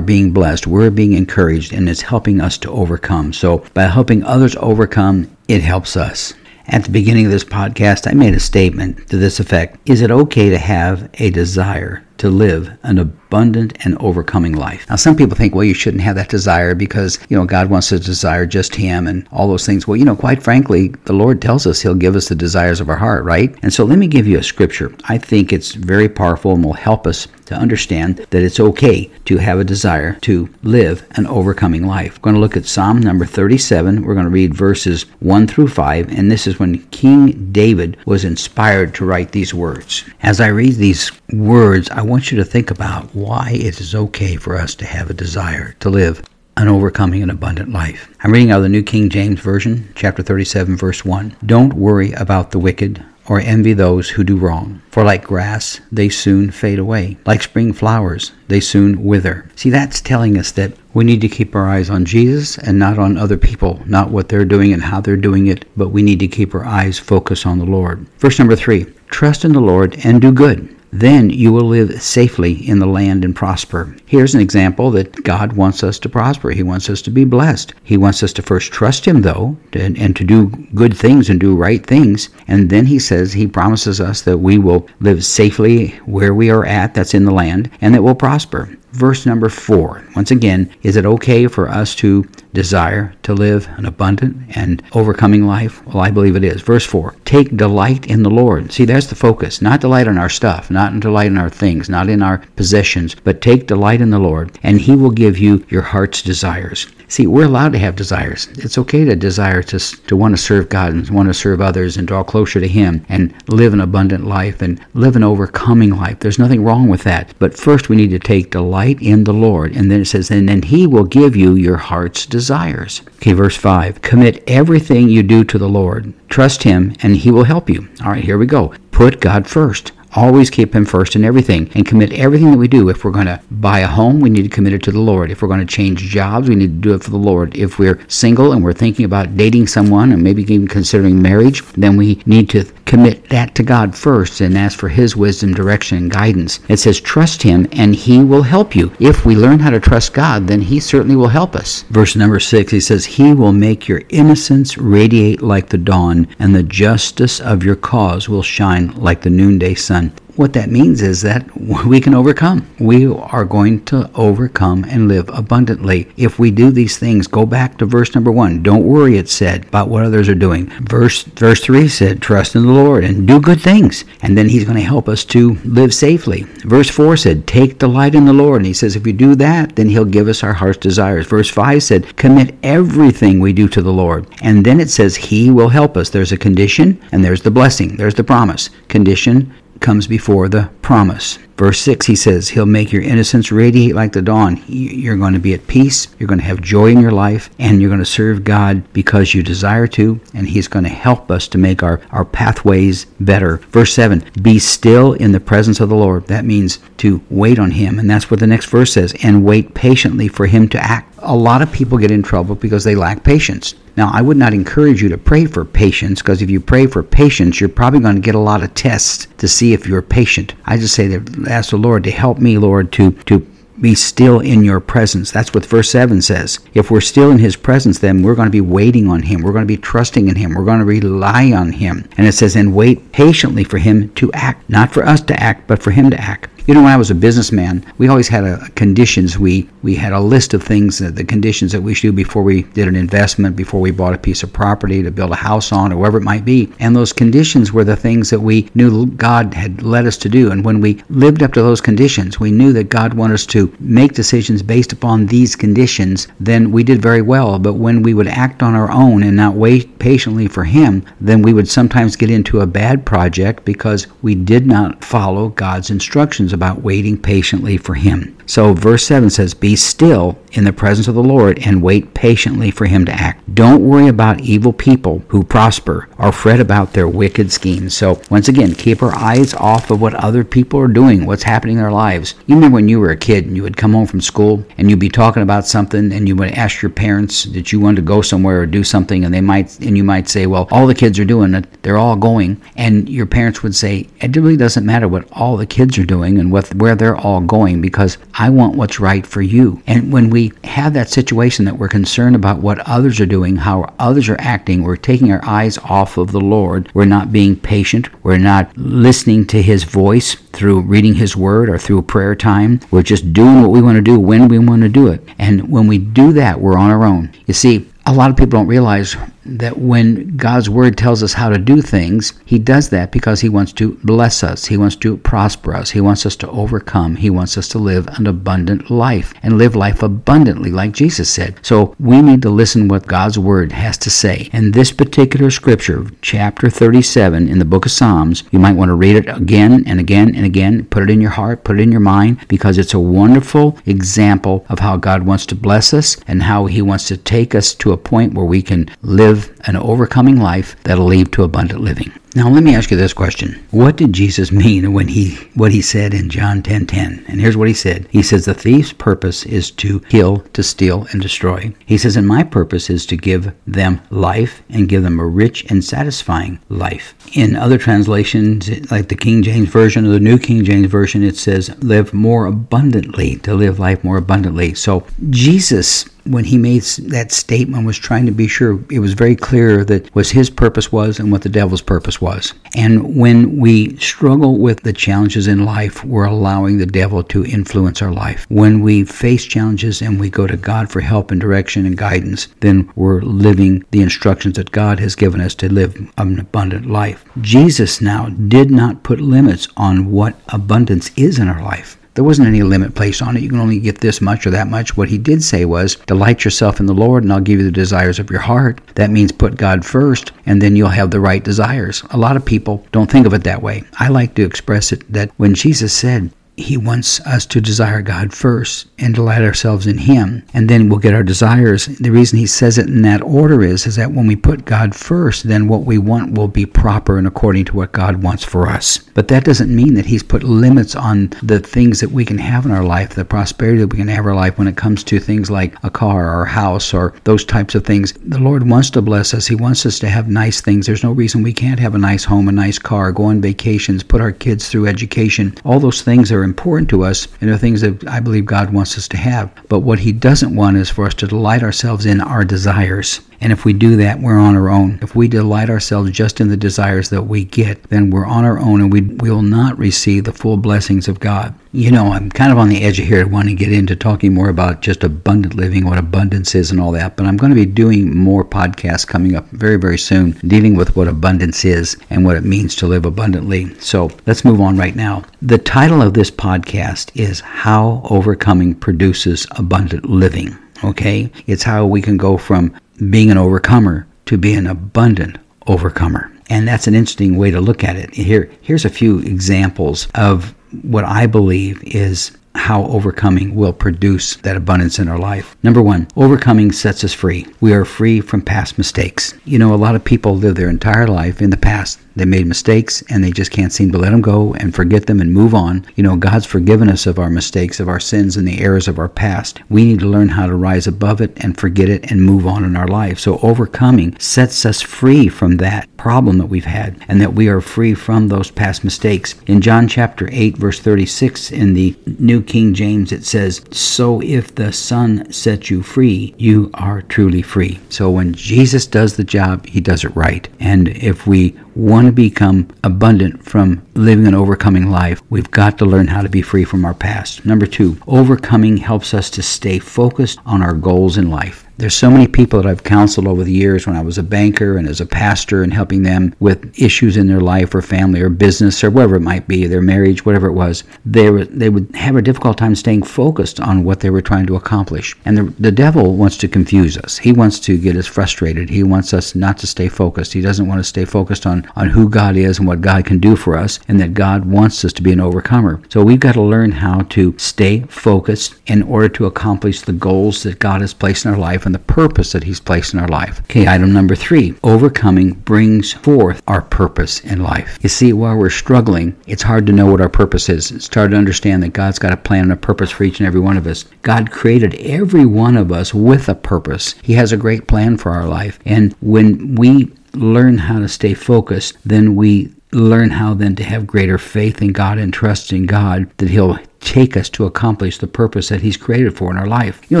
being 0.00 0.32
blessed, 0.32 0.66
we're 0.66 0.90
being 0.90 1.12
encouraged, 1.12 1.74
and 1.74 1.88
it's 1.88 2.02
helping 2.02 2.40
us 2.40 2.56
to 2.58 2.70
overcome. 2.70 3.34
So 3.34 3.58
by 3.74 3.82
helping 3.82 4.24
others 4.24 4.56
overcome, 4.56 5.30
it 5.48 5.60
helps 5.60 5.96
us. 5.96 6.32
At 6.68 6.84
the 6.84 6.90
beginning 6.90 7.26
of 7.26 7.30
this 7.30 7.44
podcast, 7.44 8.10
I 8.10 8.14
made 8.14 8.34
a 8.34 8.40
statement 8.40 9.08
to 9.10 9.18
this 9.18 9.38
effect 9.38 9.78
Is 9.88 10.00
it 10.00 10.10
okay 10.10 10.48
to 10.48 10.58
have 10.58 11.10
a 11.14 11.30
desire 11.30 12.05
to 12.18 12.30
live 12.30 12.76
an 12.82 12.98
abundant 12.98 13.76
and 13.84 13.96
overcoming 13.98 14.54
life. 14.54 14.88
Now, 14.88 14.96
some 14.96 15.16
people 15.16 15.36
think, 15.36 15.54
well, 15.54 15.64
you 15.64 15.74
shouldn't 15.74 16.02
have 16.02 16.16
that 16.16 16.28
desire 16.28 16.74
because, 16.74 17.18
you 17.28 17.36
know, 17.36 17.44
God 17.44 17.70
wants 17.70 17.88
to 17.90 17.98
desire 17.98 18.46
just 18.46 18.74
Him 18.74 19.06
and 19.06 19.28
all 19.32 19.48
those 19.48 19.66
things. 19.66 19.86
Well, 19.86 19.96
you 19.96 20.04
know, 20.04 20.16
quite 20.16 20.42
frankly, 20.42 20.88
the 21.04 21.12
Lord 21.12 21.42
tells 21.42 21.66
us 21.66 21.80
He'll 21.80 21.94
give 21.94 22.16
us 22.16 22.28
the 22.28 22.34
desires 22.34 22.80
of 22.80 22.88
our 22.88 22.96
heart, 22.96 23.24
right? 23.24 23.56
And 23.62 23.72
so 23.72 23.84
let 23.84 23.98
me 23.98 24.06
give 24.06 24.26
you 24.26 24.38
a 24.38 24.42
scripture. 24.42 24.94
I 25.04 25.18
think 25.18 25.52
it's 25.52 25.72
very 25.72 26.08
powerful 26.08 26.52
and 26.52 26.64
will 26.64 26.72
help 26.72 27.06
us 27.06 27.28
to 27.46 27.54
understand 27.54 28.18
that 28.30 28.42
it's 28.42 28.60
okay 28.60 29.10
to 29.24 29.38
have 29.38 29.58
a 29.58 29.64
desire 29.64 30.14
to 30.20 30.48
live 30.62 31.06
an 31.12 31.26
overcoming 31.26 31.86
life. 31.86 32.18
We're 32.18 32.22
going 32.22 32.34
to 32.34 32.40
look 32.40 32.56
at 32.56 32.66
Psalm 32.66 33.00
number 33.00 33.24
37. 33.24 34.02
We're 34.02 34.14
going 34.14 34.26
to 34.26 34.30
read 34.30 34.54
verses 34.54 35.02
1 35.20 35.46
through 35.46 35.68
5, 35.68 36.10
and 36.10 36.30
this 36.30 36.46
is 36.46 36.58
when 36.58 36.86
King 36.88 37.52
David 37.52 37.96
was 38.06 38.24
inspired 38.24 38.94
to 38.94 39.04
write 39.04 39.32
these 39.32 39.54
words. 39.54 40.04
As 40.22 40.40
I 40.40 40.48
read 40.48 40.74
these 40.74 41.10
words, 41.32 41.88
I 41.90 42.02
want 42.02 42.30
you 42.30 42.36
to 42.38 42.44
think 42.44 42.70
about 42.70 43.14
why 43.14 43.52
it 43.52 43.80
is 43.80 43.94
okay 43.94 44.36
for 44.36 44.56
us 44.56 44.74
to 44.76 44.86
have 44.86 45.10
a 45.10 45.14
desire 45.14 45.74
to 45.80 45.90
live 45.90 46.22
an 46.58 46.68
overcoming 46.68 47.22
and 47.22 47.30
abundant 47.30 47.70
life. 47.70 48.08
I'm 48.22 48.32
reading 48.32 48.50
out 48.50 48.58
of 48.58 48.62
the 48.62 48.70
New 48.70 48.82
King 48.82 49.10
James 49.10 49.40
Version, 49.40 49.92
chapter 49.94 50.22
37, 50.22 50.76
verse 50.76 51.04
1. 51.04 51.36
Don't 51.44 51.74
worry 51.74 52.12
about 52.12 52.50
the 52.50 52.58
wicked 52.58 53.04
or 53.28 53.40
envy 53.40 53.72
those 53.72 54.10
who 54.10 54.24
do 54.24 54.36
wrong, 54.36 54.80
for 54.90 55.02
like 55.02 55.24
grass, 55.24 55.80
they 55.90 56.08
soon 56.08 56.50
fade 56.50 56.78
away. 56.78 57.16
Like 57.26 57.42
spring 57.42 57.72
flowers, 57.72 58.32
they 58.48 58.60
soon 58.60 59.04
wither. 59.04 59.48
See, 59.56 59.70
that's 59.70 60.00
telling 60.00 60.38
us 60.38 60.52
that 60.52 60.72
we 60.94 61.04
need 61.04 61.20
to 61.22 61.28
keep 61.28 61.54
our 61.54 61.66
eyes 61.66 61.90
on 61.90 62.04
Jesus 62.04 62.58
and 62.58 62.78
not 62.78 62.98
on 62.98 63.18
other 63.18 63.36
people, 63.36 63.82
not 63.86 64.10
what 64.10 64.28
they're 64.28 64.44
doing 64.44 64.72
and 64.72 64.82
how 64.82 65.00
they're 65.00 65.16
doing 65.16 65.46
it, 65.46 65.64
but 65.76 65.88
we 65.88 66.02
need 66.02 66.20
to 66.20 66.28
keep 66.28 66.54
our 66.54 66.64
eyes 66.64 66.98
focused 66.98 67.46
on 67.46 67.58
the 67.58 67.64
Lord. 67.64 68.06
Verse 68.18 68.38
number 68.38 68.56
three 68.56 68.86
Trust 69.08 69.44
in 69.44 69.52
the 69.52 69.60
Lord 69.60 69.96
and 70.04 70.20
do 70.20 70.32
good 70.32 70.75
then 71.00 71.30
you 71.30 71.52
will 71.52 71.66
live 71.66 72.00
safely 72.00 72.52
in 72.68 72.78
the 72.78 72.86
land 72.86 73.24
and 73.24 73.34
prosper. 73.34 73.94
Here's 74.06 74.34
an 74.34 74.40
example 74.40 74.90
that 74.92 75.22
God 75.24 75.52
wants 75.54 75.82
us 75.82 75.98
to 76.00 76.08
prosper. 76.08 76.50
He 76.50 76.62
wants 76.62 76.88
us 76.88 77.02
to 77.02 77.10
be 77.10 77.24
blessed. 77.24 77.74
He 77.82 77.96
wants 77.96 78.22
us 78.22 78.32
to 78.34 78.42
first 78.42 78.72
trust 78.72 79.04
Him, 79.04 79.22
though, 79.22 79.56
and, 79.72 79.98
and 79.98 80.16
to 80.16 80.24
do 80.24 80.46
good 80.74 80.96
things 80.96 81.28
and 81.28 81.38
do 81.40 81.56
right 81.56 81.84
things. 81.84 82.28
And 82.48 82.70
then 82.70 82.86
He 82.86 82.98
says 82.98 83.32
He 83.32 83.46
promises 83.46 84.00
us 84.00 84.22
that 84.22 84.38
we 84.38 84.58
will 84.58 84.88
live 85.00 85.24
safely 85.24 85.88
where 86.06 86.34
we 86.34 86.50
are 86.50 86.64
at, 86.64 86.94
that's 86.94 87.14
in 87.14 87.24
the 87.24 87.34
land, 87.34 87.70
and 87.80 87.94
that 87.94 88.02
we'll 88.02 88.14
prosper 88.14 88.68
verse 88.96 89.26
number 89.26 89.48
four. 89.48 90.04
Once 90.16 90.30
again, 90.30 90.70
is 90.82 90.96
it 90.96 91.04
okay 91.04 91.46
for 91.46 91.68
us 91.68 91.94
to 91.96 92.24
desire 92.54 93.14
to 93.22 93.34
live 93.34 93.68
an 93.76 93.84
abundant 93.84 94.36
and 94.56 94.82
overcoming 94.92 95.46
life? 95.46 95.86
Well, 95.86 96.00
I 96.00 96.10
believe 96.10 96.36
it 96.36 96.44
is. 96.44 96.62
Verse 96.62 96.86
four, 96.86 97.14
take 97.24 97.56
delight 97.56 98.06
in 98.06 98.22
the 98.22 98.30
Lord. 98.30 98.72
See, 98.72 98.86
there's 98.86 99.08
the 99.08 99.14
focus. 99.14 99.60
Not 99.60 99.82
delight 99.82 100.06
in 100.06 100.16
our 100.16 100.30
stuff, 100.30 100.70
not 100.70 100.98
delight 101.00 101.26
in 101.26 101.38
our 101.38 101.50
things, 101.50 101.88
not 101.90 102.08
in 102.08 102.22
our 102.22 102.38
possessions, 102.56 103.14
but 103.14 103.42
take 103.42 103.66
delight 103.66 104.00
in 104.00 104.10
the 104.10 104.18
Lord, 104.18 104.58
and 104.62 104.80
He 104.80 104.96
will 104.96 105.10
give 105.10 105.38
you 105.38 105.64
your 105.68 105.82
heart's 105.82 106.22
desires. 106.22 106.86
See, 107.08 107.26
we're 107.26 107.44
allowed 107.44 107.72
to 107.72 107.78
have 107.78 107.94
desires. 107.94 108.48
It's 108.58 108.78
okay 108.78 109.04
to 109.04 109.14
desire 109.14 109.62
to, 109.64 109.78
to 109.78 110.16
want 110.16 110.36
to 110.36 110.42
serve 110.42 110.68
God 110.68 110.92
and 110.92 111.08
want 111.10 111.28
to 111.28 111.34
serve 111.34 111.60
others 111.60 111.96
and 111.96 112.08
draw 112.08 112.24
closer 112.24 112.58
to 112.58 112.66
Him 112.66 113.04
and 113.08 113.32
live 113.48 113.72
an 113.72 113.80
abundant 113.80 114.26
life 114.26 114.60
and 114.60 114.84
live 114.94 115.14
an 115.14 115.22
overcoming 115.22 115.90
life. 115.90 116.18
There's 116.18 116.38
nothing 116.38 116.64
wrong 116.64 116.88
with 116.88 117.04
that. 117.04 117.32
But 117.38 117.56
first, 117.56 117.88
we 117.88 117.96
need 117.96 118.10
to 118.10 118.18
take 118.18 118.50
delight 118.50 118.85
in 118.94 119.24
the 119.24 119.32
Lord. 119.32 119.74
And 119.76 119.90
then 119.90 120.00
it 120.00 120.06
says, 120.06 120.30
and 120.30 120.48
then 120.48 120.62
He 120.62 120.86
will 120.86 121.04
give 121.04 121.36
you 121.36 121.54
your 121.54 121.76
heart's 121.76 122.26
desires. 122.26 123.02
Okay, 123.16 123.32
verse 123.32 123.56
5 123.56 124.02
Commit 124.02 124.42
everything 124.46 125.08
you 125.08 125.22
do 125.22 125.44
to 125.44 125.58
the 125.58 125.68
Lord. 125.68 126.12
Trust 126.28 126.62
Him, 126.62 126.94
and 127.00 127.16
He 127.16 127.30
will 127.30 127.44
help 127.44 127.68
you. 127.68 127.88
All 128.04 128.12
right, 128.12 128.24
here 128.24 128.38
we 128.38 128.46
go. 128.46 128.74
Put 128.90 129.20
God 129.20 129.46
first. 129.46 129.92
Always 130.16 130.48
keep 130.48 130.74
Him 130.74 130.86
first 130.86 131.14
in 131.14 131.24
everything 131.24 131.70
and 131.74 131.84
commit 131.84 132.10
everything 132.14 132.50
that 132.50 132.56
we 132.56 132.68
do. 132.68 132.88
If 132.88 133.04
we're 133.04 133.10
going 133.10 133.26
to 133.26 133.38
buy 133.50 133.80
a 133.80 133.86
home, 133.86 134.20
we 134.20 134.30
need 134.30 134.44
to 134.44 134.48
commit 134.48 134.72
it 134.72 134.82
to 134.84 134.90
the 134.90 134.98
Lord. 134.98 135.30
If 135.30 135.42
we're 135.42 135.48
going 135.48 135.60
to 135.60 135.66
change 135.66 136.00
jobs, 136.00 136.48
we 136.48 136.54
need 136.54 136.82
to 136.82 136.88
do 136.88 136.94
it 136.94 137.04
for 137.04 137.10
the 137.10 137.18
Lord. 137.18 137.54
If 137.54 137.78
we're 137.78 138.00
single 138.08 138.52
and 138.52 138.64
we're 138.64 138.72
thinking 138.72 139.04
about 139.04 139.36
dating 139.36 139.66
someone 139.66 140.12
and 140.12 140.22
maybe 140.22 140.42
even 140.42 140.68
considering 140.68 141.20
marriage, 141.20 141.62
then 141.72 141.98
we 141.98 142.22
need 142.24 142.48
to 142.50 142.64
commit 142.86 143.28
that 143.28 143.54
to 143.56 143.62
God 143.62 143.94
first 143.94 144.40
and 144.40 144.56
ask 144.56 144.78
for 144.78 144.88
His 144.88 145.16
wisdom, 145.16 145.52
direction, 145.52 145.98
and 145.98 146.10
guidance. 146.10 146.60
It 146.68 146.78
says, 146.78 146.98
trust 146.98 147.42
Him 147.42 147.66
and 147.72 147.94
He 147.94 148.24
will 148.24 148.42
help 148.42 148.74
you. 148.74 148.92
If 148.98 149.26
we 149.26 149.36
learn 149.36 149.58
how 149.58 149.70
to 149.70 149.80
trust 149.80 150.14
God, 150.14 150.46
then 150.46 150.62
He 150.62 150.80
certainly 150.80 151.16
will 151.16 151.28
help 151.28 151.54
us. 151.54 151.82
Verse 151.90 152.16
number 152.16 152.40
six, 152.40 152.72
He 152.72 152.80
says, 152.80 153.04
He 153.04 153.34
will 153.34 153.52
make 153.52 153.86
your 153.86 154.02
innocence 154.08 154.78
radiate 154.78 155.42
like 155.42 155.68
the 155.68 155.78
dawn, 155.78 156.26
and 156.38 156.54
the 156.54 156.62
justice 156.62 157.38
of 157.38 157.62
your 157.62 157.76
cause 157.76 158.30
will 158.30 158.42
shine 158.42 158.92
like 158.92 159.20
the 159.20 159.30
noonday 159.30 159.74
sun 159.74 160.05
what 160.38 160.52
that 160.52 160.70
means 160.70 161.02
is 161.02 161.22
that 161.22 161.44
we 161.86 162.00
can 162.00 162.14
overcome. 162.14 162.66
We 162.78 163.06
are 163.06 163.44
going 163.44 163.84
to 163.86 164.10
overcome 164.14 164.84
and 164.84 165.08
live 165.08 165.28
abundantly. 165.30 166.08
If 166.16 166.38
we 166.38 166.50
do 166.50 166.70
these 166.70 166.98
things, 166.98 167.26
go 167.26 167.46
back 167.46 167.78
to 167.78 167.86
verse 167.86 168.14
number 168.14 168.32
one. 168.32 168.62
Don't 168.62 168.84
worry, 168.84 169.18
it 169.18 169.28
said, 169.28 169.66
about 169.66 169.88
what 169.88 170.04
others 170.04 170.28
are 170.28 170.34
doing. 170.34 170.66
Verse 170.80 171.22
verse 171.22 171.60
three 171.60 171.88
said, 171.88 172.22
trust 172.22 172.54
in 172.54 172.66
the 172.66 172.72
Lord 172.72 173.04
and 173.04 173.26
do 173.26 173.40
good 173.40 173.60
things. 173.60 174.04
And 174.22 174.36
then 174.36 174.48
he's 174.48 174.64
going 174.64 174.76
to 174.76 174.82
help 174.82 175.08
us 175.08 175.24
to 175.26 175.54
live 175.64 175.92
safely. 175.94 176.42
Verse 176.64 176.90
four 176.90 177.16
said, 177.16 177.46
take 177.46 177.78
delight 177.78 178.14
in 178.14 178.24
the 178.24 178.32
Lord. 178.32 178.58
And 178.58 178.66
he 178.66 178.72
says, 178.72 178.96
if 178.96 179.06
you 179.06 179.12
do 179.12 179.34
that, 179.36 179.76
then 179.76 179.88
he'll 179.88 180.04
give 180.04 180.28
us 180.28 180.42
our 180.42 180.52
heart's 180.52 180.78
desires. 180.78 181.26
Verse 181.26 181.50
five 181.50 181.82
said, 181.82 182.16
commit 182.16 182.54
everything 182.62 183.40
we 183.40 183.52
do 183.52 183.68
to 183.68 183.82
the 183.82 183.92
Lord. 183.92 184.26
And 184.42 184.64
then 184.64 184.80
it 184.80 184.90
says, 184.90 185.16
he 185.16 185.50
will 185.50 185.68
help 185.68 185.96
us. 185.96 186.10
There's 186.10 186.32
a 186.32 186.36
condition 186.36 187.00
and 187.12 187.24
there's 187.24 187.42
the 187.42 187.50
blessing. 187.50 187.96
There's 187.96 188.14
the 188.14 188.24
promise. 188.24 188.70
Condition, 188.88 189.52
comes 189.80 190.06
before 190.06 190.48
the 190.48 190.70
promise. 190.82 191.38
Verse 191.56 191.80
6, 191.80 192.06
he 192.06 192.16
says, 192.16 192.50
He'll 192.50 192.66
make 192.66 192.92
your 192.92 193.02
innocence 193.02 193.50
radiate 193.50 193.94
like 193.94 194.12
the 194.12 194.20
dawn. 194.20 194.62
You're 194.66 195.16
going 195.16 195.32
to 195.32 195.38
be 195.38 195.54
at 195.54 195.66
peace. 195.66 196.08
You're 196.18 196.28
going 196.28 196.38
to 196.38 196.44
have 196.44 196.60
joy 196.60 196.90
in 196.90 197.00
your 197.00 197.12
life. 197.12 197.48
And 197.58 197.80
you're 197.80 197.90
going 197.90 197.98
to 197.98 198.04
serve 198.04 198.44
God 198.44 198.92
because 198.92 199.32
you 199.32 199.42
desire 199.42 199.86
to. 199.88 200.20
And 200.34 200.48
He's 200.48 200.68
going 200.68 200.84
to 200.84 200.90
help 200.90 201.30
us 201.30 201.48
to 201.48 201.58
make 201.58 201.82
our, 201.82 202.00
our 202.10 202.24
pathways 202.24 203.06
better. 203.20 203.56
Verse 203.70 203.94
7, 203.94 204.24
Be 204.42 204.58
still 204.58 205.14
in 205.14 205.32
the 205.32 205.40
presence 205.40 205.80
of 205.80 205.88
the 205.88 205.96
Lord. 205.96 206.26
That 206.26 206.44
means 206.44 206.78
to 206.98 207.22
wait 207.30 207.58
on 207.58 207.70
Him. 207.70 207.98
And 207.98 208.10
that's 208.10 208.30
what 208.30 208.40
the 208.40 208.46
next 208.46 208.66
verse 208.66 208.92
says. 208.92 209.14
And 209.22 209.44
wait 209.44 209.72
patiently 209.72 210.28
for 210.28 210.46
Him 210.46 210.68
to 210.68 210.78
act. 210.78 211.14
A 211.20 211.34
lot 211.34 211.62
of 211.62 211.72
people 211.72 211.96
get 211.96 212.10
in 212.10 212.22
trouble 212.22 212.54
because 212.54 212.84
they 212.84 212.94
lack 212.94 213.24
patience. 213.24 213.74
Now, 213.96 214.10
I 214.12 214.20
would 214.20 214.36
not 214.36 214.52
encourage 214.52 215.02
you 215.02 215.08
to 215.08 215.16
pray 215.16 215.46
for 215.46 215.64
patience 215.64 216.20
because 216.20 216.42
if 216.42 216.50
you 216.50 216.60
pray 216.60 216.86
for 216.86 217.02
patience, 217.02 217.58
you're 217.58 217.70
probably 217.70 218.00
going 218.00 218.16
to 218.16 218.20
get 218.20 218.34
a 218.34 218.38
lot 218.38 218.62
of 218.62 218.74
tests 218.74 219.26
to 219.38 219.48
see 219.48 219.72
if 219.72 219.86
you're 219.86 220.02
patient. 220.02 220.54
I 220.66 220.76
just 220.76 220.94
say 220.94 221.06
that 221.08 221.45
ask 221.46 221.70
the 221.70 221.76
Lord 221.76 222.04
to 222.04 222.10
help 222.10 222.38
me, 222.38 222.58
Lord, 222.58 222.92
to 222.92 223.12
to 223.26 223.46
be 223.80 223.94
still 223.94 224.40
in 224.40 224.64
your 224.64 224.80
presence. 224.80 225.30
That's 225.30 225.52
what 225.52 225.66
verse 225.66 225.90
7 225.90 226.22
says. 226.22 226.60
If 226.74 226.90
we're 226.90 227.00
still 227.00 227.30
in 227.30 227.38
his 227.38 227.56
presence, 227.56 227.98
then 227.98 228.22
we're 228.22 228.34
going 228.34 228.46
to 228.46 228.52
be 228.52 228.60
waiting 228.60 229.08
on 229.08 229.22
him. 229.22 229.42
We're 229.42 229.52
going 229.52 229.64
to 229.64 229.66
be 229.66 229.76
trusting 229.76 230.28
in 230.28 230.36
him. 230.36 230.54
We're 230.54 230.64
going 230.64 230.78
to 230.78 230.84
rely 230.84 231.52
on 231.52 231.72
him. 231.72 232.08
And 232.16 232.26
it 232.26 232.32
says, 232.32 232.56
and 232.56 232.74
wait 232.74 233.12
patiently 233.12 233.64
for 233.64 233.78
him 233.78 234.12
to 234.14 234.32
act. 234.32 234.68
Not 234.70 234.92
for 234.92 235.04
us 235.04 235.20
to 235.22 235.38
act, 235.38 235.66
but 235.66 235.82
for 235.82 235.90
him 235.90 236.10
to 236.10 236.18
act. 236.18 236.48
You 236.66 236.74
know, 236.74 236.82
when 236.82 236.92
I 236.92 236.96
was 236.96 237.12
a 237.12 237.14
businessman, 237.14 237.86
we 237.96 238.08
always 238.08 238.26
had 238.26 238.42
a 238.42 238.68
conditions. 238.70 239.38
We 239.38 239.70
we 239.84 239.94
had 239.94 240.12
a 240.12 240.18
list 240.18 240.52
of 240.52 240.64
things, 240.64 240.98
that 240.98 241.14
the 241.14 241.22
conditions 241.22 241.70
that 241.70 241.80
we 241.80 241.94
should 241.94 242.08
do 242.08 242.12
before 242.12 242.42
we 242.42 242.62
did 242.62 242.88
an 242.88 242.96
investment, 242.96 243.54
before 243.54 243.80
we 243.80 243.92
bought 243.92 244.14
a 244.14 244.18
piece 244.18 244.42
of 244.42 244.52
property 244.52 245.00
to 245.00 245.12
build 245.12 245.30
a 245.30 245.36
house 245.36 245.70
on, 245.70 245.92
or 245.92 245.96
whatever 245.96 246.18
it 246.18 246.24
might 246.24 246.44
be. 246.44 246.72
And 246.80 246.96
those 246.96 247.12
conditions 247.12 247.72
were 247.72 247.84
the 247.84 247.94
things 247.94 248.30
that 248.30 248.40
we 248.40 248.68
knew 248.74 249.06
God 249.06 249.54
had 249.54 249.82
led 249.82 250.06
us 250.06 250.16
to 250.16 250.28
do. 250.28 250.50
And 250.50 250.64
when 250.64 250.80
we 250.80 251.04
lived 251.08 251.44
up 251.44 251.52
to 251.52 251.62
those 251.62 251.80
conditions, 251.80 252.40
we 252.40 252.50
knew 252.50 252.72
that 252.72 252.88
God 252.88 253.14
wanted 253.14 253.34
us 253.34 253.46
to 253.46 253.72
make 253.78 254.14
decisions 254.14 254.60
based 254.60 254.92
upon 254.92 255.26
these 255.26 255.54
conditions. 255.54 256.26
Then 256.40 256.72
we 256.72 256.82
did 256.82 257.00
very 257.00 257.22
well. 257.22 257.60
But 257.60 257.74
when 257.74 258.02
we 258.02 258.12
would 258.12 258.26
act 258.26 258.60
on 258.64 258.74
our 258.74 258.90
own 258.90 259.22
and 259.22 259.36
not 259.36 259.54
wait 259.54 260.00
patiently 260.00 260.48
for 260.48 260.64
Him, 260.64 261.04
then 261.20 261.42
we 261.42 261.52
would 261.52 261.68
sometimes 261.68 262.16
get 262.16 262.28
into 262.28 262.60
a 262.60 262.66
bad 262.66 263.06
project 263.06 263.64
because 263.64 264.08
we 264.20 264.34
did 264.34 264.66
not 264.66 265.04
follow 265.04 265.50
God's 265.50 265.90
instructions 265.90 266.55
about 266.56 266.82
waiting 266.82 267.16
patiently 267.16 267.76
for 267.76 267.94
Him. 267.94 268.36
So, 268.46 268.74
verse 268.74 269.04
7 269.04 269.28
says, 269.30 269.54
Be 269.54 269.74
still 269.74 270.38
in 270.52 270.64
the 270.64 270.72
presence 270.72 271.08
of 271.08 271.16
the 271.16 271.22
Lord 271.22 271.58
and 271.66 271.82
wait 271.82 272.14
patiently 272.14 272.70
for 272.70 272.86
him 272.86 273.04
to 273.06 273.12
act. 273.12 273.54
Don't 273.54 273.86
worry 273.86 274.06
about 274.06 274.40
evil 274.40 274.72
people 274.72 275.22
who 275.28 275.42
prosper 275.42 276.08
or 276.16 276.30
fret 276.30 276.60
about 276.60 276.92
their 276.92 277.08
wicked 277.08 277.50
schemes. 277.52 277.96
So, 277.96 278.20
once 278.30 278.48
again, 278.48 278.74
keep 278.74 279.02
our 279.02 279.14
eyes 279.14 279.52
off 279.54 279.90
of 279.90 280.00
what 280.00 280.14
other 280.14 280.44
people 280.44 280.78
are 280.78 280.88
doing, 280.88 281.26
what's 281.26 281.42
happening 281.42 281.76
in 281.76 281.82
their 281.82 281.90
lives. 281.90 282.36
You 282.46 282.54
remember 282.54 282.76
when 282.76 282.88
you 282.88 283.00
were 283.00 283.10
a 283.10 283.16
kid 283.16 283.46
and 283.46 283.56
you 283.56 283.64
would 283.64 283.76
come 283.76 283.92
home 283.92 284.06
from 284.06 284.20
school 284.20 284.64
and 284.78 284.88
you'd 284.88 285.00
be 285.00 285.08
talking 285.08 285.42
about 285.42 285.66
something 285.66 286.12
and 286.12 286.28
you 286.28 286.36
would 286.36 286.52
ask 286.52 286.80
your 286.80 286.90
parents 286.90 287.44
that 287.44 287.72
you 287.72 287.80
wanted 287.80 287.96
to 287.96 288.02
go 288.02 288.22
somewhere 288.22 288.60
or 288.60 288.66
do 288.66 288.84
something 288.84 289.24
and 289.24 289.34
they 289.34 289.40
might 289.40 289.78
and 289.80 289.96
you 289.96 290.04
might 290.04 290.28
say, 290.28 290.46
Well, 290.46 290.68
all 290.70 290.86
the 290.86 290.94
kids 290.94 291.18
are 291.18 291.24
doing 291.24 291.54
it, 291.54 291.82
they're 291.82 291.98
all 291.98 292.16
going. 292.16 292.60
And 292.76 293.08
your 293.08 293.26
parents 293.26 293.64
would 293.64 293.74
say, 293.74 294.08
It 294.20 294.36
really 294.36 294.56
doesn't 294.56 294.86
matter 294.86 295.08
what 295.08 295.26
all 295.32 295.56
the 295.56 295.66
kids 295.66 295.98
are 295.98 296.06
doing 296.06 296.38
and 296.46 296.52
what 296.52 296.72
where 296.76 296.94
they're 296.94 297.16
all 297.16 297.40
going 297.40 297.80
because 297.80 298.18
I 298.34 298.50
want 298.50 298.76
what's 298.76 299.00
right 299.00 299.26
for 299.26 299.42
you. 299.42 299.82
And 299.86 300.12
when 300.12 300.30
we 300.30 300.52
have 300.62 300.92
that 300.94 301.10
situation 301.10 301.64
that 301.64 301.76
we're 301.76 301.88
concerned 301.88 302.36
about 302.36 302.60
what 302.60 302.78
others 302.80 303.18
are 303.20 303.26
doing, 303.26 303.56
how 303.56 303.92
others 303.98 304.28
are 304.28 304.40
acting, 304.40 304.82
we're 304.82 304.96
taking 304.96 305.32
our 305.32 305.44
eyes 305.44 305.76
off 305.78 306.16
of 306.16 306.30
the 306.30 306.40
Lord. 306.40 306.88
We're 306.94 307.04
not 307.04 307.32
being 307.32 307.56
patient. 307.56 308.08
We're 308.24 308.38
not 308.38 308.76
listening 308.76 309.46
to 309.48 309.60
His 309.60 309.82
voice 309.84 310.34
through 310.34 310.82
reading 310.82 311.14
His 311.14 311.36
Word 311.36 311.68
or 311.68 311.78
through 311.78 312.02
prayer 312.02 312.36
time. 312.36 312.80
We're 312.90 313.02
just 313.02 313.32
doing 313.32 313.60
what 313.60 313.72
we 313.72 313.82
want 313.82 313.96
to 313.96 314.02
do 314.02 314.18
when 314.18 314.46
we 314.48 314.58
want 314.58 314.82
to 314.82 314.88
do 314.88 315.08
it. 315.08 315.26
And 315.38 315.68
when 315.68 315.88
we 315.88 315.98
do 315.98 316.32
that, 316.34 316.60
we're 316.60 316.78
on 316.78 316.90
our 316.90 317.04
own. 317.04 317.32
You 317.46 317.54
see, 317.54 317.90
a 318.06 318.12
lot 318.12 318.30
of 318.30 318.36
people 318.36 318.58
don't 318.58 318.68
realize 318.68 319.16
that 319.46 319.78
when 319.78 320.36
God's 320.36 320.68
word 320.68 320.98
tells 320.98 321.22
us 321.22 321.32
how 321.32 321.48
to 321.48 321.58
do 321.58 321.80
things, 321.82 322.32
He 322.44 322.58
does 322.58 322.90
that 322.90 323.12
because 323.12 323.40
He 323.40 323.48
wants 323.48 323.72
to 323.74 323.98
bless 324.02 324.42
us. 324.42 324.66
He 324.66 324.76
wants 324.76 324.96
to 324.96 325.16
prosper 325.18 325.74
us. 325.74 325.90
He 325.90 326.00
wants 326.00 326.26
us 326.26 326.36
to 326.36 326.50
overcome. 326.50 327.16
He 327.16 327.30
wants 327.30 327.56
us 327.56 327.68
to 327.68 327.78
live 327.78 328.06
an 328.08 328.26
abundant 328.26 328.90
life 328.90 329.32
and 329.42 329.58
live 329.58 329.76
life 329.76 330.02
abundantly, 330.02 330.70
like 330.70 330.92
Jesus 330.92 331.30
said. 331.30 331.58
So 331.62 331.94
we 331.98 332.22
need 332.22 332.42
to 332.42 332.50
listen 332.50 332.88
what 332.88 333.06
God's 333.06 333.38
word 333.38 333.72
has 333.72 333.96
to 333.98 334.10
say. 334.10 334.50
And 334.52 334.74
this 334.74 334.92
particular 334.92 335.50
scripture, 335.50 336.06
chapter 336.22 336.68
37 336.68 337.48
in 337.48 337.58
the 337.58 337.64
book 337.64 337.86
of 337.86 337.92
Psalms, 337.92 338.44
you 338.50 338.58
might 338.58 338.76
want 338.76 338.88
to 338.88 338.94
read 338.94 339.16
it 339.16 339.28
again 339.28 339.84
and 339.86 340.00
again 340.00 340.34
and 340.34 340.44
again. 340.44 340.84
Put 340.86 341.04
it 341.04 341.10
in 341.10 341.20
your 341.20 341.30
heart, 341.30 341.64
put 341.64 341.78
it 341.78 341.82
in 341.82 341.92
your 341.92 342.00
mind, 342.00 342.46
because 342.48 342.78
it's 342.78 342.94
a 342.94 343.00
wonderful 343.00 343.78
example 343.86 344.64
of 344.68 344.80
how 344.80 344.96
God 344.96 345.24
wants 345.24 345.46
to 345.46 345.54
bless 345.54 345.92
us 345.94 346.16
and 346.26 346.42
how 346.42 346.66
He 346.66 346.82
wants 346.82 347.08
to 347.08 347.16
take 347.16 347.54
us 347.54 347.74
to 347.74 347.92
a 347.92 347.96
point 347.96 348.34
where 348.34 348.44
we 348.44 348.62
can 348.62 348.90
live 349.02 349.35
live 349.36 349.60
an 349.66 349.76
overcoming 349.76 350.40
life 350.40 350.76
that'll 350.84 351.04
lead 351.04 351.30
to 351.32 351.42
abundant 351.42 351.80
living. 351.80 352.10
Now 352.36 352.50
let 352.50 352.64
me 352.64 352.74
ask 352.74 352.90
you 352.90 352.98
this 352.98 353.14
question. 353.14 353.58
What 353.70 353.96
did 353.96 354.12
Jesus 354.12 354.52
mean 354.52 354.92
when 354.92 355.08
he 355.08 355.36
what 355.54 355.72
he 355.72 355.80
said 355.80 356.12
in 356.12 356.28
John 356.28 356.60
10:10? 356.60 356.64
10, 356.64 356.86
10? 356.86 357.24
And 357.28 357.40
here's 357.40 357.56
what 357.56 357.66
he 357.66 357.72
said. 357.72 358.06
He 358.10 358.22
says 358.22 358.44
the 358.44 358.52
thief's 358.52 358.92
purpose 358.92 359.46
is 359.46 359.70
to 359.70 360.00
kill, 360.00 360.44
to 360.52 360.62
steal 360.62 361.06
and 361.12 361.22
destroy. 361.22 361.72
He 361.86 361.96
says 361.96 362.14
and 362.14 362.28
my 362.28 362.42
purpose 362.42 362.90
is 362.90 363.06
to 363.06 363.16
give 363.16 363.54
them 363.66 364.02
life 364.10 364.62
and 364.68 364.86
give 364.86 365.02
them 365.02 365.18
a 365.18 365.24
rich 365.26 365.64
and 365.70 365.82
satisfying 365.82 366.58
life. 366.68 367.14
In 367.32 367.56
other 367.56 367.78
translations 367.78 368.90
like 368.90 369.08
the 369.08 369.16
King 369.16 369.42
James 369.42 369.70
version 369.70 370.04
or 370.04 370.10
the 370.10 370.20
New 370.20 370.38
King 370.38 370.62
James 370.62 370.88
version 370.88 371.22
it 371.22 371.38
says 371.38 371.74
live 371.82 372.12
more 372.12 372.44
abundantly, 372.44 373.36
to 373.36 373.54
live 373.54 373.78
life 373.78 374.04
more 374.04 374.18
abundantly. 374.18 374.74
So 374.74 375.06
Jesus 375.30 376.04
when 376.26 376.44
he 376.44 376.58
made 376.58 376.82
that 376.82 377.30
statement 377.32 377.86
was 377.86 377.98
trying 377.98 378.26
to 378.26 378.32
be 378.32 378.48
sure 378.48 378.80
it 378.90 378.98
was 378.98 379.12
very 379.12 379.36
clear 379.36 379.84
that 379.84 380.14
what 380.14 380.28
his 380.28 380.50
purpose 380.50 380.90
was 380.90 381.18
and 381.18 381.30
what 381.30 381.42
the 381.42 381.48
devil's 381.48 381.82
purpose 381.82 382.20
was. 382.20 382.25
And 382.74 383.16
when 383.16 383.58
we 383.58 383.96
struggle 383.96 384.58
with 384.58 384.82
the 384.82 384.92
challenges 384.92 385.46
in 385.46 385.64
life, 385.64 386.04
we're 386.04 386.24
allowing 386.24 386.78
the 386.78 386.86
devil 386.86 387.22
to 387.24 387.44
influence 387.44 388.02
our 388.02 388.12
life. 388.12 388.46
When 388.48 388.80
we 388.80 389.04
face 389.04 389.44
challenges 389.44 390.02
and 390.02 390.20
we 390.20 390.28
go 390.28 390.46
to 390.46 390.56
God 390.56 390.90
for 390.90 391.00
help 391.00 391.30
and 391.30 391.40
direction 391.40 391.86
and 391.86 391.96
guidance, 391.96 392.48
then 392.60 392.90
we're 392.96 393.22
living 393.22 393.84
the 393.90 394.02
instructions 394.02 394.56
that 394.56 394.72
God 394.72 395.00
has 395.00 395.14
given 395.14 395.40
us 395.40 395.54
to 395.56 395.72
live 395.72 395.96
an 396.18 396.38
abundant 396.38 396.86
life. 396.86 397.24
Jesus 397.40 398.00
now 398.00 398.28
did 398.28 398.70
not 398.70 399.02
put 399.02 399.20
limits 399.20 399.68
on 399.76 400.10
what 400.10 400.38
abundance 400.48 401.10
is 401.16 401.38
in 401.38 401.48
our 401.48 401.62
life. 401.62 401.96
There 402.16 402.24
wasn't 402.24 402.48
any 402.48 402.62
limit 402.62 402.94
placed 402.94 403.20
on 403.20 403.36
it. 403.36 403.42
You 403.42 403.50
can 403.50 403.60
only 403.60 403.78
get 403.78 404.00
this 404.00 404.22
much 404.22 404.46
or 404.46 404.50
that 404.50 404.68
much. 404.68 404.96
What 404.96 405.10
he 405.10 405.18
did 405.18 405.44
say 405.44 405.66
was, 405.66 405.96
Delight 406.06 406.44
yourself 406.44 406.80
in 406.80 406.86
the 406.86 406.94
Lord, 406.94 407.22
and 407.22 407.32
I'll 407.32 407.40
give 407.40 407.58
you 407.58 407.64
the 407.64 407.70
desires 407.70 408.18
of 408.18 408.30
your 408.30 408.40
heart. 408.40 408.80
That 408.94 409.10
means 409.10 409.32
put 409.32 409.58
God 409.58 409.84
first, 409.84 410.32
and 410.46 410.60
then 410.62 410.76
you'll 410.76 410.88
have 410.88 411.10
the 411.10 411.20
right 411.20 411.44
desires. 411.44 412.02
A 412.10 412.16
lot 412.16 412.36
of 412.36 412.44
people 412.44 412.86
don't 412.90 413.10
think 413.10 413.26
of 413.26 413.34
it 413.34 413.44
that 413.44 413.62
way. 413.62 413.84
I 413.98 414.08
like 414.08 414.34
to 414.36 414.44
express 414.44 414.92
it 414.92 415.04
that 415.12 415.30
when 415.36 415.54
Jesus 415.54 415.92
said, 415.92 416.30
he 416.56 416.78
wants 416.78 417.20
us 417.20 417.44
to 417.46 417.60
desire 417.60 418.00
God 418.00 418.32
first 418.32 418.86
and 418.98 419.14
delight 419.14 419.42
ourselves 419.42 419.86
in 419.86 419.98
Him, 419.98 420.42
and 420.54 420.70
then 420.70 420.88
we'll 420.88 420.98
get 420.98 421.12
our 421.12 421.22
desires. 421.22 421.86
The 421.86 422.10
reason 422.10 422.38
He 422.38 422.46
says 422.46 422.78
it 422.78 422.88
in 422.88 423.02
that 423.02 423.22
order 423.22 423.62
is, 423.62 423.86
is 423.86 423.96
that 423.96 424.12
when 424.12 424.26
we 424.26 424.36
put 424.36 424.64
God 424.64 424.94
first, 424.94 425.44
then 425.44 425.68
what 425.68 425.84
we 425.84 425.98
want 425.98 426.32
will 426.32 426.48
be 426.48 426.64
proper 426.64 427.18
and 427.18 427.26
according 427.26 427.66
to 427.66 427.76
what 427.76 427.92
God 427.92 428.22
wants 428.22 428.42
for 428.42 428.68
us. 428.68 428.98
But 428.98 429.28
that 429.28 429.44
doesn't 429.44 429.74
mean 429.74 429.94
that 429.94 430.06
He's 430.06 430.22
put 430.22 430.42
limits 430.42 430.94
on 430.94 431.30
the 431.42 431.60
things 431.60 432.00
that 432.00 432.10
we 432.10 432.24
can 432.24 432.38
have 432.38 432.64
in 432.64 432.72
our 432.72 432.84
life, 432.84 433.14
the 433.14 433.24
prosperity 433.24 433.80
that 433.80 433.92
we 433.92 433.98
can 433.98 434.08
have 434.08 434.24
in 434.24 434.30
our 434.30 434.34
life 434.34 434.56
when 434.56 434.68
it 434.68 434.78
comes 434.78 435.04
to 435.04 435.20
things 435.20 435.50
like 435.50 435.74
a 435.84 435.90
car 435.90 436.34
or 436.34 436.44
a 436.44 436.48
house 436.48 436.94
or 436.94 437.12
those 437.24 437.44
types 437.44 437.74
of 437.74 437.84
things. 437.84 438.14
The 438.24 438.38
Lord 438.38 438.68
wants 438.68 438.88
to 438.90 439.02
bless 439.02 439.34
us. 439.34 439.46
He 439.46 439.54
wants 439.54 439.84
us 439.84 439.98
to 439.98 440.08
have 440.08 440.28
nice 440.28 440.62
things. 440.62 440.86
There's 440.86 441.04
no 441.04 441.12
reason 441.12 441.42
we 441.42 441.52
can't 441.52 441.80
have 441.80 441.94
a 441.94 441.98
nice 441.98 442.24
home, 442.24 442.48
a 442.48 442.52
nice 442.52 442.78
car, 442.78 443.12
go 443.12 443.24
on 443.24 443.42
vacations, 443.42 444.02
put 444.02 444.22
our 444.22 444.32
kids 444.32 444.70
through 444.70 444.86
education. 444.86 445.54
All 445.64 445.80
those 445.80 446.00
things 446.00 446.32
are 446.32 446.45
important 446.46 446.88
to 446.90 447.04
us 447.04 447.28
and 447.40 447.50
are 447.50 447.58
things 447.58 447.82
that 447.82 448.08
I 448.08 448.20
believe 448.20 448.46
God 448.46 448.72
wants 448.72 448.96
us 448.96 449.06
to 449.08 449.18
have. 449.18 449.52
But 449.68 449.80
what 449.80 449.98
He 449.98 450.12
doesn't 450.12 450.56
want 450.56 450.78
is 450.78 450.88
for 450.88 451.04
us 451.04 451.14
to 451.14 451.26
delight 451.26 451.62
ourselves 451.62 452.06
in 452.06 452.20
our 452.22 452.44
desires. 452.44 453.20
And 453.40 453.52
if 453.52 453.64
we 453.64 453.72
do 453.72 453.96
that, 453.96 454.20
we're 454.20 454.38
on 454.38 454.56
our 454.56 454.70
own. 454.70 454.98
If 455.02 455.14
we 455.14 455.28
delight 455.28 455.70
ourselves 455.70 456.10
just 456.10 456.40
in 456.40 456.48
the 456.48 456.56
desires 456.56 457.10
that 457.10 457.22
we 457.22 457.44
get, 457.44 457.82
then 457.84 458.10
we're 458.10 458.26
on 458.26 458.44
our 458.44 458.58
own 458.58 458.80
and 458.80 458.92
we 458.92 459.00
will 459.00 459.42
not 459.42 459.78
receive 459.78 460.24
the 460.24 460.32
full 460.32 460.56
blessings 460.56 461.08
of 461.08 461.20
God. 461.20 461.54
You 461.72 461.90
know, 461.90 462.12
I'm 462.12 462.30
kind 462.30 462.50
of 462.50 462.58
on 462.58 462.70
the 462.70 462.82
edge 462.82 462.98
of 462.98 463.06
here 463.06 463.26
wanting 463.26 463.56
to 463.56 463.64
get 463.64 463.72
into 463.72 463.94
talking 463.94 464.32
more 464.32 464.48
about 464.48 464.80
just 464.80 465.04
abundant 465.04 465.54
living, 465.54 465.84
what 465.84 465.98
abundance 465.98 466.54
is, 466.54 466.70
and 466.70 466.80
all 466.80 466.92
that. 466.92 467.16
But 467.16 467.26
I'm 467.26 467.36
going 467.36 467.50
to 467.50 467.56
be 467.56 467.66
doing 467.66 468.16
more 468.16 468.44
podcasts 468.44 469.06
coming 469.06 469.36
up 469.36 469.46
very, 469.50 469.76
very 469.76 469.98
soon, 469.98 470.32
dealing 470.46 470.74
with 470.74 470.96
what 470.96 471.06
abundance 471.06 471.64
is 471.66 471.96
and 472.08 472.24
what 472.24 472.36
it 472.36 472.44
means 472.44 472.74
to 472.76 472.86
live 472.86 473.04
abundantly. 473.04 473.74
So 473.78 474.10
let's 474.26 474.44
move 474.44 474.60
on 474.60 474.78
right 474.78 474.96
now. 474.96 475.24
The 475.42 475.58
title 475.58 476.00
of 476.00 476.14
this 476.14 476.30
podcast 476.30 477.10
is 477.14 477.40
How 477.40 478.00
Overcoming 478.08 478.74
Produces 478.74 479.46
Abundant 479.50 480.08
Living. 480.08 480.56
Okay? 480.84 481.30
It's 481.46 481.62
how 481.62 481.86
we 481.86 482.02
can 482.02 482.16
go 482.16 482.36
from 482.36 482.74
being 483.10 483.30
an 483.30 483.38
overcomer 483.38 484.06
to 484.26 484.36
be 484.36 484.54
an 484.54 484.66
abundant 484.66 485.38
overcomer. 485.66 486.32
And 486.48 486.66
that's 486.66 486.86
an 486.86 486.94
interesting 486.94 487.36
way 487.36 487.50
to 487.50 487.60
look 487.60 487.82
at 487.84 487.96
it. 487.96 488.14
Here, 488.14 488.50
here's 488.60 488.84
a 488.84 488.90
few 488.90 489.18
examples 489.20 490.08
of 490.14 490.54
what 490.82 491.04
I 491.04 491.26
believe 491.26 491.82
is 491.84 492.36
how 492.56 492.84
overcoming 492.84 493.54
will 493.54 493.72
produce 493.72 494.36
that 494.36 494.56
abundance 494.56 494.98
in 494.98 495.08
our 495.08 495.18
life. 495.18 495.56
Number 495.62 495.82
one, 495.82 496.08
overcoming 496.16 496.72
sets 496.72 497.04
us 497.04 497.12
free. 497.12 497.46
We 497.60 497.72
are 497.72 497.84
free 497.84 498.20
from 498.20 498.42
past 498.42 498.78
mistakes. 498.78 499.34
You 499.44 499.58
know, 499.58 499.74
a 499.74 499.76
lot 499.76 499.94
of 499.94 500.04
people 500.04 500.36
live 500.36 500.56
their 500.56 500.68
entire 500.68 501.06
life 501.06 501.40
in 501.40 501.50
the 501.50 501.56
past. 501.56 502.00
They 502.16 502.24
made 502.24 502.46
mistakes 502.46 503.02
and 503.10 503.22
they 503.22 503.30
just 503.30 503.50
can't 503.50 503.72
seem 503.72 503.92
to 503.92 503.98
let 503.98 504.10
them 504.10 504.22
go 504.22 504.54
and 504.54 504.74
forget 504.74 505.06
them 505.06 505.20
and 505.20 505.32
move 505.32 505.54
on. 505.54 505.86
You 505.96 506.02
know, 506.02 506.16
God's 506.16 506.46
forgiven 506.46 506.88
us 506.88 507.06
of 507.06 507.18
our 507.18 507.28
mistakes, 507.28 507.78
of 507.78 507.88
our 507.88 508.00
sins, 508.00 508.36
and 508.36 508.48
the 508.48 508.60
errors 508.60 508.88
of 508.88 508.98
our 508.98 509.08
past. 509.08 509.60
We 509.68 509.84
need 509.84 510.00
to 510.00 510.06
learn 510.08 510.30
how 510.30 510.46
to 510.46 510.56
rise 510.56 510.86
above 510.86 511.20
it 511.20 511.32
and 511.44 511.58
forget 511.58 511.90
it 511.90 512.10
and 512.10 512.22
move 512.22 512.46
on 512.46 512.64
in 512.64 512.74
our 512.74 512.88
life. 512.88 513.18
So, 513.18 513.38
overcoming 513.42 514.18
sets 514.18 514.64
us 514.64 514.80
free 514.80 515.28
from 515.28 515.58
that 515.58 515.94
problem 515.98 516.38
that 516.38 516.46
we've 516.46 516.64
had 516.64 517.04
and 517.08 517.20
that 517.20 517.34
we 517.34 517.48
are 517.48 517.60
free 517.60 517.92
from 517.92 518.28
those 518.28 518.50
past 518.50 518.82
mistakes. 518.82 519.34
In 519.46 519.60
John 519.60 519.86
chapter 519.86 520.28
8, 520.32 520.56
verse 520.56 520.80
36, 520.80 521.52
in 521.52 521.74
the 521.74 521.94
New 522.18 522.42
King 522.46 522.74
James, 522.74 523.12
it 523.12 523.24
says, 523.24 523.62
So 523.70 524.22
if 524.22 524.54
the 524.54 524.72
Son 524.72 525.30
sets 525.32 525.70
you 525.70 525.82
free, 525.82 526.34
you 526.38 526.70
are 526.74 527.02
truly 527.02 527.42
free. 527.42 527.80
So, 527.88 528.10
when 528.10 528.34
Jesus 528.34 528.86
does 528.86 529.16
the 529.16 529.24
job, 529.24 529.66
he 529.66 529.80
does 529.80 530.04
it 530.04 530.14
right. 530.16 530.48
And 530.60 530.88
if 530.88 531.26
we 531.26 531.56
want 531.76 532.06
to 532.06 532.12
become 532.12 532.68
abundant 532.82 533.44
from 533.44 533.86
living 533.94 534.26
an 534.26 534.34
overcoming 534.34 534.90
life, 534.90 535.22
we've 535.30 535.50
got 535.50 535.78
to 535.78 535.84
learn 535.84 536.08
how 536.08 536.22
to 536.22 536.28
be 536.28 536.42
free 536.42 536.64
from 536.64 536.84
our 536.84 536.94
past. 536.94 537.44
Number 537.44 537.66
two, 537.66 537.98
overcoming 538.06 538.78
helps 538.78 539.12
us 539.12 539.30
to 539.30 539.42
stay 539.42 539.78
focused 539.78 540.38
on 540.46 540.62
our 540.62 540.74
goals 540.74 541.18
in 541.18 541.30
life. 541.30 541.66
There's 541.78 541.94
so 541.94 542.10
many 542.10 542.26
people 542.26 542.62
that 542.62 542.68
I've 542.68 542.84
counseled 542.84 543.26
over 543.26 543.44
the 543.44 543.52
years 543.52 543.86
when 543.86 543.96
I 543.96 544.00
was 544.00 544.16
a 544.16 544.22
banker 544.22 544.78
and 544.78 544.88
as 544.88 545.02
a 545.02 545.06
pastor 545.06 545.62
and 545.62 545.74
helping 545.74 546.04
them 546.04 546.34
with 546.40 546.72
issues 546.80 547.18
in 547.18 547.26
their 547.26 547.42
life 547.42 547.74
or 547.74 547.82
family 547.82 548.22
or 548.22 548.30
business 548.30 548.82
or 548.82 548.88
whatever 548.88 549.16
it 549.16 549.20
might 549.20 549.46
be, 549.46 549.66
their 549.66 549.82
marriage, 549.82 550.24
whatever 550.24 550.46
it 550.46 550.54
was. 550.54 550.84
They 551.04 551.28
were, 551.28 551.44
they 551.44 551.68
would 551.68 551.94
have 551.94 552.16
a 552.16 552.22
difficult 552.22 552.56
time 552.56 552.74
staying 552.76 553.02
focused 553.02 553.60
on 553.60 553.84
what 553.84 554.00
they 554.00 554.08
were 554.08 554.22
trying 554.22 554.46
to 554.46 554.56
accomplish. 554.56 555.14
And 555.26 555.36
the, 555.36 555.42
the 555.60 555.70
devil 555.70 556.16
wants 556.16 556.38
to 556.38 556.48
confuse 556.48 556.96
us. 556.96 557.18
He 557.18 557.32
wants 557.32 557.60
to 557.60 557.76
get 557.76 557.96
us 557.96 558.06
frustrated. 558.06 558.70
He 558.70 558.82
wants 558.82 559.12
us 559.12 559.34
not 559.34 559.58
to 559.58 559.66
stay 559.66 559.90
focused. 559.90 560.32
He 560.32 560.40
doesn't 560.40 560.66
want 560.66 560.80
to 560.80 560.84
stay 560.84 561.04
focused 561.04 561.44
on, 561.44 561.65
on 561.74 561.90
who 561.90 562.08
God 562.08 562.36
is 562.36 562.58
and 562.58 562.68
what 562.68 562.80
God 562.80 563.04
can 563.04 563.18
do 563.18 563.36
for 563.36 563.56
us 563.56 563.80
and 563.88 564.00
that 564.00 564.14
God 564.14 564.44
wants 564.44 564.84
us 564.84 564.92
to 564.94 565.02
be 565.02 565.12
an 565.12 565.20
overcomer. 565.20 565.80
So 565.88 566.02
we've 566.02 566.20
got 566.20 566.34
to 566.34 566.42
learn 566.42 566.72
how 566.72 567.02
to 567.02 567.34
stay 567.38 567.80
focused 567.82 568.56
in 568.66 568.82
order 568.82 569.08
to 569.10 569.26
accomplish 569.26 569.80
the 569.80 569.92
goals 569.92 570.42
that 570.42 570.58
God 570.58 570.80
has 570.80 570.94
placed 570.94 571.24
in 571.24 571.32
our 571.32 571.38
life 571.38 571.66
and 571.66 571.74
the 571.74 571.80
purpose 571.80 572.32
that 572.32 572.44
He's 572.44 572.60
placed 572.60 572.94
in 572.94 573.00
our 573.00 573.08
life. 573.08 573.40
Okay, 573.42 573.66
item 573.66 573.92
number 573.92 574.14
three 574.14 574.54
overcoming 574.62 575.32
brings 575.32 575.92
forth 575.92 576.42
our 576.46 576.62
purpose 576.62 577.20
in 577.20 577.42
life. 577.42 577.78
You 577.82 577.88
see, 577.88 578.12
while 578.12 578.36
we're 578.36 578.50
struggling, 578.50 579.16
it's 579.26 579.42
hard 579.42 579.66
to 579.66 579.72
know 579.72 579.90
what 579.90 580.00
our 580.00 580.08
purpose 580.08 580.48
is. 580.48 580.70
It's 580.70 580.92
hard 580.92 581.10
to 581.12 581.16
understand 581.16 581.62
that 581.62 581.72
God's 581.72 581.98
got 581.98 582.12
a 582.12 582.16
plan 582.16 582.44
and 582.44 582.52
a 582.52 582.56
purpose 582.56 582.90
for 582.90 583.04
each 583.04 583.20
and 583.20 583.26
every 583.26 583.40
one 583.40 583.56
of 583.56 583.66
us. 583.66 583.84
God 584.02 584.30
created 584.30 584.74
every 584.76 585.26
one 585.26 585.56
of 585.56 585.72
us 585.72 585.94
with 585.94 586.28
a 586.28 586.34
purpose, 586.34 586.94
He 587.02 587.14
has 587.14 587.32
a 587.32 587.36
great 587.36 587.66
plan 587.66 587.96
for 587.96 588.12
our 588.12 588.26
life. 588.26 588.58
And 588.64 588.94
when 589.00 589.54
we 589.54 589.90
learn 590.16 590.58
how 590.58 590.78
to 590.78 590.88
stay 590.88 591.14
focused, 591.14 591.76
then 591.84 592.16
we 592.16 592.52
learn 592.72 593.10
how 593.10 593.34
then 593.34 593.54
to 593.56 593.64
have 593.64 593.86
greater 593.86 594.18
faith 594.18 594.60
in 594.60 594.72
God 594.72 594.98
and 594.98 595.12
trust 595.12 595.52
in 595.52 595.66
God 595.66 596.10
that 596.18 596.30
He'll 596.30 596.58
take 596.80 597.16
us 597.16 597.28
to 597.30 597.46
accomplish 597.46 597.98
the 597.98 598.06
purpose 598.06 598.48
that 598.48 598.60
He's 598.60 598.76
created 598.76 599.16
for 599.16 599.30
in 599.30 599.36
our 599.36 599.46
life. 599.46 599.80
You 599.88 599.96
know, 599.96 600.00